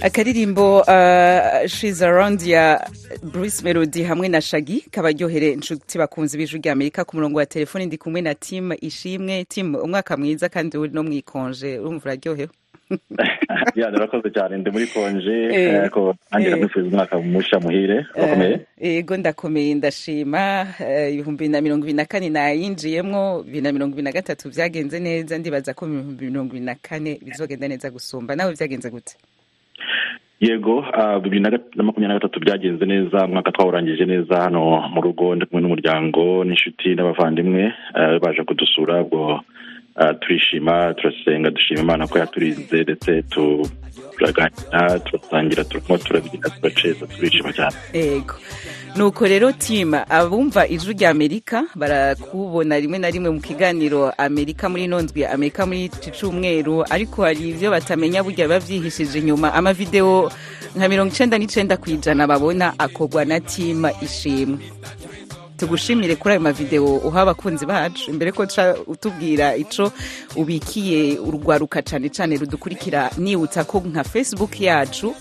Akaririmbo 0.00 0.80
uh, 0.80 1.66
She's 1.66 2.02
Around 2.02 2.42
ya 2.42 2.88
Bruce 3.22 3.62
Melody 3.62 4.02
hamwe 4.02 4.28
na 4.28 4.40
Shaggy 4.40 4.80
kabaryohere 4.90 5.52
inshuti 5.52 5.98
bakunze 5.98 6.38
b'ijwi 6.38 6.58
rya 6.60 6.72
Amerika 6.72 7.04
ku 7.04 7.16
murongo 7.16 7.38
wa 7.38 7.46
telefone 7.46 7.86
ndi 7.86 7.98
kumwe 7.98 8.20
na 8.22 8.34
Tim 8.34 8.72
Ishimwe. 8.80 9.44
Tim 9.44 9.74
umwaka 9.74 10.16
mwiza 10.16 10.48
kandi 10.48 10.78
uri 10.78 10.90
no 10.92 11.02
mwikonje 11.02 11.78
urumva 11.78 12.04
uraryohewe. 12.04 12.48
Ya 13.74 13.90
ndarakoze 13.90 14.30
cyane 14.30 14.56
ndi 14.56 14.70
muri 14.70 14.86
konje 14.86 15.30
Eh, 15.52 15.80
ariko 15.80 16.14
nanjye 16.30 16.48
eh. 16.48 16.54
ndamwifuriza 16.54 16.90
umwaka 16.90 17.18
musha 17.18 17.60
muhire. 17.60 18.06
Urakomeye 18.16 18.60
yego 18.80 19.16
ndakomeye 19.16 19.74
ndashima. 19.74 20.66
Eh, 20.80 21.12
ibihumbi 21.14 21.38
bibiri 21.44 21.52
na 21.52 21.60
mirongo 21.60 21.82
ibiri 21.84 21.96
na 21.96 22.04
kane 22.04 22.28
nayinjiyemwo 22.30 23.42
bibiri 23.42 23.60
na 23.62 23.72
mirongo 23.72 23.92
ibiri 23.92 24.04
na 24.04 24.12
gatatu 24.12 24.48
byagenze 24.48 25.00
neza. 25.00 25.38
Ndibaza 25.38 25.74
ko 25.74 25.86
mu 25.86 25.94
bihumbi 26.00 26.24
mirongo 26.26 26.48
ibiri 26.50 26.64
na 26.64 26.74
kane 26.74 27.20
bizogenda 27.24 27.68
neza 27.68 27.90
gusumba. 27.90 28.36
Nawe 28.36 28.52
byagenze 28.52 28.90
gute? 28.90 29.16
Yego 30.40 30.84
ah, 30.92 31.18
bibiri 31.20 31.42
na 31.42 31.50
makumyabiri 31.82 32.08
na 32.08 32.14
gatatu 32.14 32.40
byagenze 32.40 32.86
neza 32.86 33.24
umwaka 33.26 33.52
twawurangije 33.52 34.04
neza 34.04 34.36
hano 34.40 34.62
mu 34.94 35.00
rugo 35.00 35.34
ndi 35.34 35.46
kumwe 35.46 35.62
n'umuryango 35.62 36.44
n'inshuti 36.44 36.94
n'abavandimwe 36.94 37.72
ah, 37.94 38.18
baje 38.22 38.42
kudusura 38.44 39.02
ubwo 39.02 39.40
turishima 40.20 40.94
turasenga 40.94 41.50
dushima 41.50 41.80
imana 41.80 42.06
ko 42.06 42.18
yaturinze 42.18 42.82
ndetse 42.82 43.22
tu- 43.22 43.66
turaganira 44.18 44.98
turasangira 45.00 45.64
turanywa 45.64 45.98
turabyina 45.98 46.48
turaceza 46.50 47.06
turishima 47.06 47.52
cyane. 47.52 47.76
Ego. 47.92 48.34
Nuko 48.96 49.26
rero 49.28 49.52
tima 49.52 50.10
abumva 50.10 50.66
ijwi 50.66 50.92
rya 50.94 51.10
Amerika 51.10 51.64
barakubona 51.74 52.80
rimwe 52.80 52.98
na 52.98 53.10
rimwe 53.10 53.30
mu 53.30 53.40
kiganiro 53.40 54.10
Amerika 54.18 54.68
muri 54.68 54.86
nondwi 54.88 55.24
Amerika 55.24 55.66
muri 55.66 55.84
iki 55.84 56.10
cyumweru 56.10 56.82
ariko 56.90 57.22
hari 57.22 57.50
ibyo 57.54 57.70
batamenya 57.70 58.22
burya 58.24 58.46
biba 58.48 58.58
byihishije 58.60 59.18
inyuma. 59.18 59.54
Amavideo 59.54 60.30
nka 60.76 60.88
mirongo 60.88 61.12
icenda 61.14 61.38
n'icenda 61.38 61.76
ku 61.76 61.90
ijana 61.90 62.26
babona 62.26 62.74
akorwa 62.78 63.24
na 63.24 63.38
tima 63.40 63.92
ishimwe. 64.02 64.58
Tugushimire 65.58 66.16
kuri 66.16 66.32
ayo 66.32 66.40
mavideo 66.40 66.96
uha 66.96 67.20
abakunzi 67.22 67.66
bacu. 67.66 68.10
Imbere 68.10 68.32
ko 68.32 68.46
ca 68.46 68.74
utubwira 68.86 69.56
ico 69.56 69.92
ubikiye 70.36 71.18
urwaruka 71.18 71.82
cane 71.82 72.08
cane 72.08 72.36
rudukurikira 72.36 73.10
nibutsa 73.18 73.64
ko 73.64 73.82
nka 73.86 74.04
facebook 74.04 74.60
yacu 74.60 75.14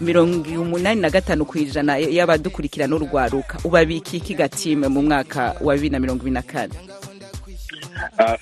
mirongo 0.00 0.48
umunani 0.60 1.00
na 1.00 1.10
gatanu 1.10 1.44
ku 1.44 1.58
ijana 1.58 1.96
y'abadukurikira 1.98 2.86
n'urwaruka 2.86 3.58
ubabiki 3.64 4.16
iki 4.16 4.34
gatime 4.34 4.88
mu 4.88 5.02
mwaka 5.02 5.56
wa 5.60 5.74
bibiri 5.74 5.90
na 5.92 5.98
mirongo 6.00 6.20
ibiri 6.22 6.34
na 6.34 6.42
kane. 6.42 6.74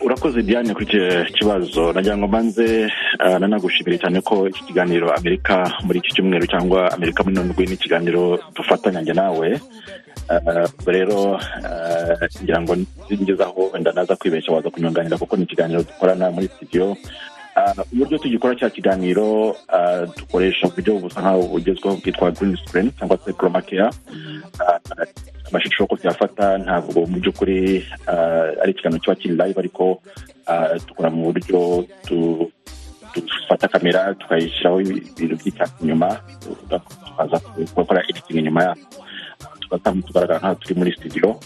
Urakoze 0.01 0.43
diane 0.43 0.75
kuri 0.75 0.87
icyo 0.87 1.25
kibazo. 1.37 1.93
Nagira 1.93 2.17
ngo 2.19 2.27
mbanze 2.29 2.91
ah, 3.19 3.39
nanagushimire 3.39 3.99
cyane 3.99 4.21
ko 4.21 4.49
iki 4.49 4.63
kiganiro 4.69 5.11
amerika 5.15 5.71
muri 5.85 5.99
iki 5.99 6.15
cyumweru 6.15 6.47
cyangwa 6.47 6.93
amerika 6.93 7.23
muri 7.23 7.35
none 7.37 7.51
ni 7.67 7.75
ikiganiro 7.75 8.39
dufatanya 8.55 9.01
njye 9.01 9.15
nawe. 9.15 9.49
Ah, 10.29 10.67
ubwo 10.69 10.91
rero 10.93 11.19
ah, 11.65 12.17
ngira 12.43 12.61
ngo 12.63 12.73
ngezaho 13.13 13.71
wenda 13.73 13.93
naza 13.93 14.17
kwibeshya 14.17 14.55
waza 14.55 14.71
kunyunganira 14.71 15.19
kuko 15.19 15.37
ni 15.37 15.43
ikiganiro 15.45 15.83
dukorana 15.83 16.31
muri 16.31 16.49
Ah, 16.49 16.97
uburyo 17.93 18.19
tugikora 18.19 18.55
cya 18.59 18.71
kiganiro 18.71 19.57
ah, 19.69 20.07
dukoresha 20.17 20.67
uburyo 20.69 20.99
busa 21.03 21.21
nkaho 21.21 21.43
bugezweho 21.43 21.97
bwitwa 21.97 22.31
green 22.31 22.57
screen 22.57 22.91
cyangwa 22.99 23.19
se 23.25 23.33
care. 23.33 23.91
Ah, 24.61 24.79
amashusho 25.49 25.87
ko 25.87 25.97
tuyafata 25.97 26.59
ntabwo 26.59 27.07
mu 27.07 27.17
by'ukuri 27.21 27.85
ari 28.63 28.71
ikiganiro 28.73 29.01
kiba 29.01 29.15
kiri 29.17 29.35
live 29.35 29.59
ariko 29.59 30.01
dukora 30.87 31.09
mu 31.11 31.33
buryo 31.33 31.85
dufata 33.15 33.69
kamera 33.69 34.15
tukayishyiraho 34.15 34.81
ibintu 34.81 35.35
by'icyatsi 35.41 35.81
inyuma 35.83 36.09
tukaza 37.05 37.37
gukora 37.75 38.05
editing 38.09 38.39
inyuma 38.45 38.63
yaho 38.63 38.81
tugatanga 39.69 40.01
tugaragara 40.09 40.39
nk'aho 40.41 40.57
turi 40.65 40.75
muri 40.81 40.93
studio 40.97 41.37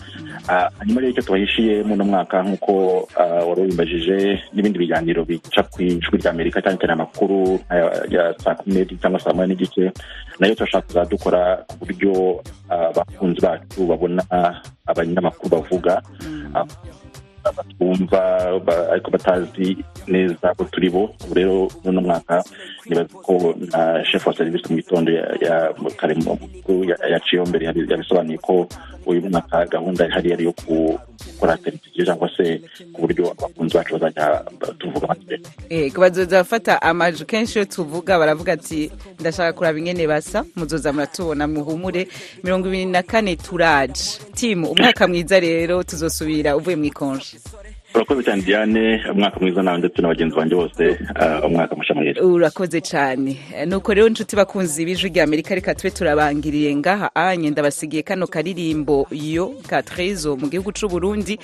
hanyuma 0.79 1.01
rero 1.03 1.11
icyo 1.13 1.23
tubahishiye 1.27 1.83
muno 1.83 2.05
mwaka 2.07 2.39
nk'uko 2.47 2.73
wari 3.19 3.61
ubimbajije 3.67 4.17
n'ibindi 4.55 4.79
biganiro 4.79 5.25
bica 5.27 5.63
ku 5.67 5.83
ijwi 5.83 6.23
rya 6.23 6.31
amerika 6.31 6.63
cyane 6.63 6.79
cyane 6.79 6.93
amakuru 6.95 7.59
ya 8.15 8.31
saa 8.39 8.55
kumi 8.55 8.75
n'ebyiri 8.79 9.01
cyangwa 9.03 9.21
saa 9.21 9.35
moya 9.35 9.49
n'igice 9.51 9.91
na 10.39 10.47
yo 10.49 10.55
turashaka 10.55 10.87
kuzajya 10.87 11.11
dukora 11.11 11.41
ku 11.69 11.75
buryo 11.83 12.13
abakunzi 12.71 13.41
bacu 13.43 13.81
babona 13.91 14.23
abanyamakuru 14.87 15.49
bavuga 15.59 15.99
batwumva 17.51 18.21
ba- 18.63 18.87
ariko 18.95 19.11
batazi 19.11 19.77
neza 20.07 20.55
ko 20.55 20.65
turi 20.71 20.91
bo. 20.91 21.11
Ubu 21.27 21.35
rero 21.35 21.67
muno 21.85 22.01
mwaka 22.01 22.45
nibaza 22.87 23.11
ko 23.27 23.55
na 23.73 24.05
chef 24.07 24.27
wa 24.27 24.35
serivisi 24.37 24.71
mu 24.71 24.77
gitondo 24.79 25.11
ya- 25.13 25.35
ya- 25.43 25.73
kare 25.99 26.15
mu 26.15 26.39
makuru 26.39 26.85
ya- 26.87 27.01
yaciyeho 27.11 27.47
mbere 27.51 27.67
yabi- 27.67 27.91
yabisobanuye 27.91 28.39
ko 28.39 28.69
uyu 29.07 29.27
mwaka 29.27 29.67
gahunda 29.67 30.07
ihari 30.07 30.33
ari 30.33 30.43
iyo 30.47 30.53
ku- 30.53 30.99
gukora 31.27 31.57
televiziyo 31.57 32.05
cyangwa 32.05 32.29
se 32.37 32.61
ku 32.93 33.01
buryo 33.03 33.31
abakunzi 33.31 33.75
bacu 33.77 33.93
bazajya 33.99 34.45
ba- 34.61 34.75
tuvuga 34.79 35.05
amategeko 35.07 35.49
Ego 35.71 36.01
bazoza 36.01 36.37
bafata 36.43 36.83
amajwi 36.83 37.27
kenshi 37.27 37.59
iyo 37.59 37.65
tuvuga 37.65 38.19
baravuga 38.19 38.53
ati 38.53 38.91
ndashaka 39.21 39.53
kuraba 39.53 39.79
ingene 39.79 40.07
basa 40.07 40.45
muzoza 40.57 40.93
muratubona 40.93 41.47
muhumure. 41.49 42.09
Mirongo 42.45 42.69
ibiri 42.69 42.87
na 42.87 43.03
kane 43.03 43.37
turaje 43.37 44.21
timu 44.35 44.69
umwaka 44.71 45.09
mwiza 45.09 45.41
rero 45.41 45.83
tuzosubira 45.83 46.57
uvuye 46.57 46.77
mu 46.77 46.85
ikonje. 46.85 47.37
Urakoze 47.95 48.23
cyane 48.23 48.43
diane. 48.43 49.01
Umwaka 49.13 49.41
mwiza 49.41 49.63
nawe 49.63 49.79
ndetse 49.79 50.03
na 50.03 50.09
bagenzi 50.09 50.37
banjye 50.37 50.55
bose 50.57 50.99
ah, 51.15 51.47
umwaka 51.47 51.77
musha 51.77 51.95
muhire 51.95 52.21
urakoze 52.21 52.81
cyane. 52.81 53.37
Nuko 53.67 53.95
rero 53.95 54.07
inshuti 54.09 54.37
bakunzi 54.37 54.85
b'ijwi 54.85 55.09
rya 55.11 55.25
amerika 55.25 55.55
reka 55.55 55.75
tube 55.75 55.91
turabangiriye. 55.91 56.77
Ngaha 56.77 57.11
anye 57.15 57.51
ndabasigiye 57.51 58.03
kano 58.03 58.27
karirimbo 58.27 59.07
yo 59.11 59.55
ka 59.69 59.83
trezo 59.83 60.37
mu 60.37 60.49
gihugu 60.49 60.73
c'u 60.73 60.89
burundi. 60.89 61.39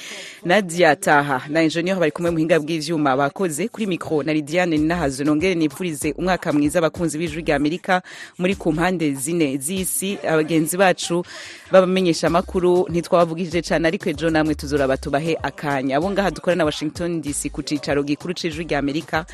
Nadia 0.44 0.96
taha 0.96 1.42
na 1.48 1.62
enjeniyeri 1.62 2.00
bari 2.00 2.12
kumwe 2.12 2.30
muhinga 2.30 2.60
bw'ivyuma 2.60 3.16
bakoze 3.16 3.68
kuri 3.68 3.86
mikro 3.86 4.22
na 4.22 4.32
lidiane 4.32 4.76
ninahazo 4.78 5.24
nongere 5.24 5.54
nipfurize 5.54 6.12
umwaka 6.18 6.52
mwiza 6.52 6.78
abakunzi 6.78 7.18
b'ijwi 7.18 7.42
rya 7.42 7.56
amerika 7.56 8.02
muri 8.38 8.54
ku 8.54 8.72
mpande 8.72 9.12
zine 9.14 9.56
z'isi. 9.58 10.18
Abagenzi 10.28 10.76
bacu 10.76 11.24
babamenyesha 11.72 12.26
amakuru 12.26 12.86
ntitwabavugije 12.90 13.62
cyane 13.62 13.88
ariko 13.88 14.08
ejo 14.10 14.30
namwe 14.30 14.54
tuzoraba 14.54 14.96
tubahe 14.96 15.36
akanya. 15.42 15.96
Abo 15.96 16.10
ngaha 16.10 16.30
dukora 16.30 16.56
na 16.56 16.64
washington 16.64 17.20
dc 17.20 17.50
ku 17.52 17.62
cicaro 17.62 18.02
gikuru 18.02 18.34
c'ijwi 18.34 18.64
rya 18.64 18.78
amerika 18.78 19.26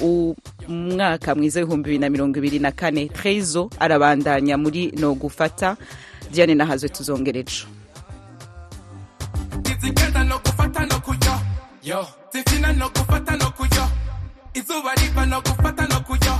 umwaka 0.00 1.34
mwiza 1.34 1.60
w'ibihumbi 1.60 1.84
bibiri 1.88 1.98
na 1.98 2.10
mirongo 2.10 2.38
ibiri 2.38 2.58
na 2.58 2.72
kane 2.72 3.08
trezo 3.08 3.70
arabandanya 3.80 4.56
muri 4.58 4.92
no 5.00 5.14
gufata 5.14 5.76
diane 6.30 6.54
nahazwe 6.54 6.88
tuzongera 6.88 7.38
ejo. 7.40 7.66
Zigenda 9.80 10.24
no 10.24 10.38
gufata 10.44 10.86
no 10.86 11.00
kujya 11.00 11.34
yo. 11.82 12.06
Zifina 12.32 12.72
no 12.72 12.88
gufata 12.92 13.36
no 13.36 13.48
kujya 13.56 13.88
izuba 14.54 14.92
riva 15.00 15.26
no 15.26 15.40
gufata 15.40 15.86
no 15.88 16.00
kujya 16.04 16.34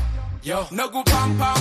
yo 0.44 0.66
no 0.70 0.88
gupampam 0.88 1.56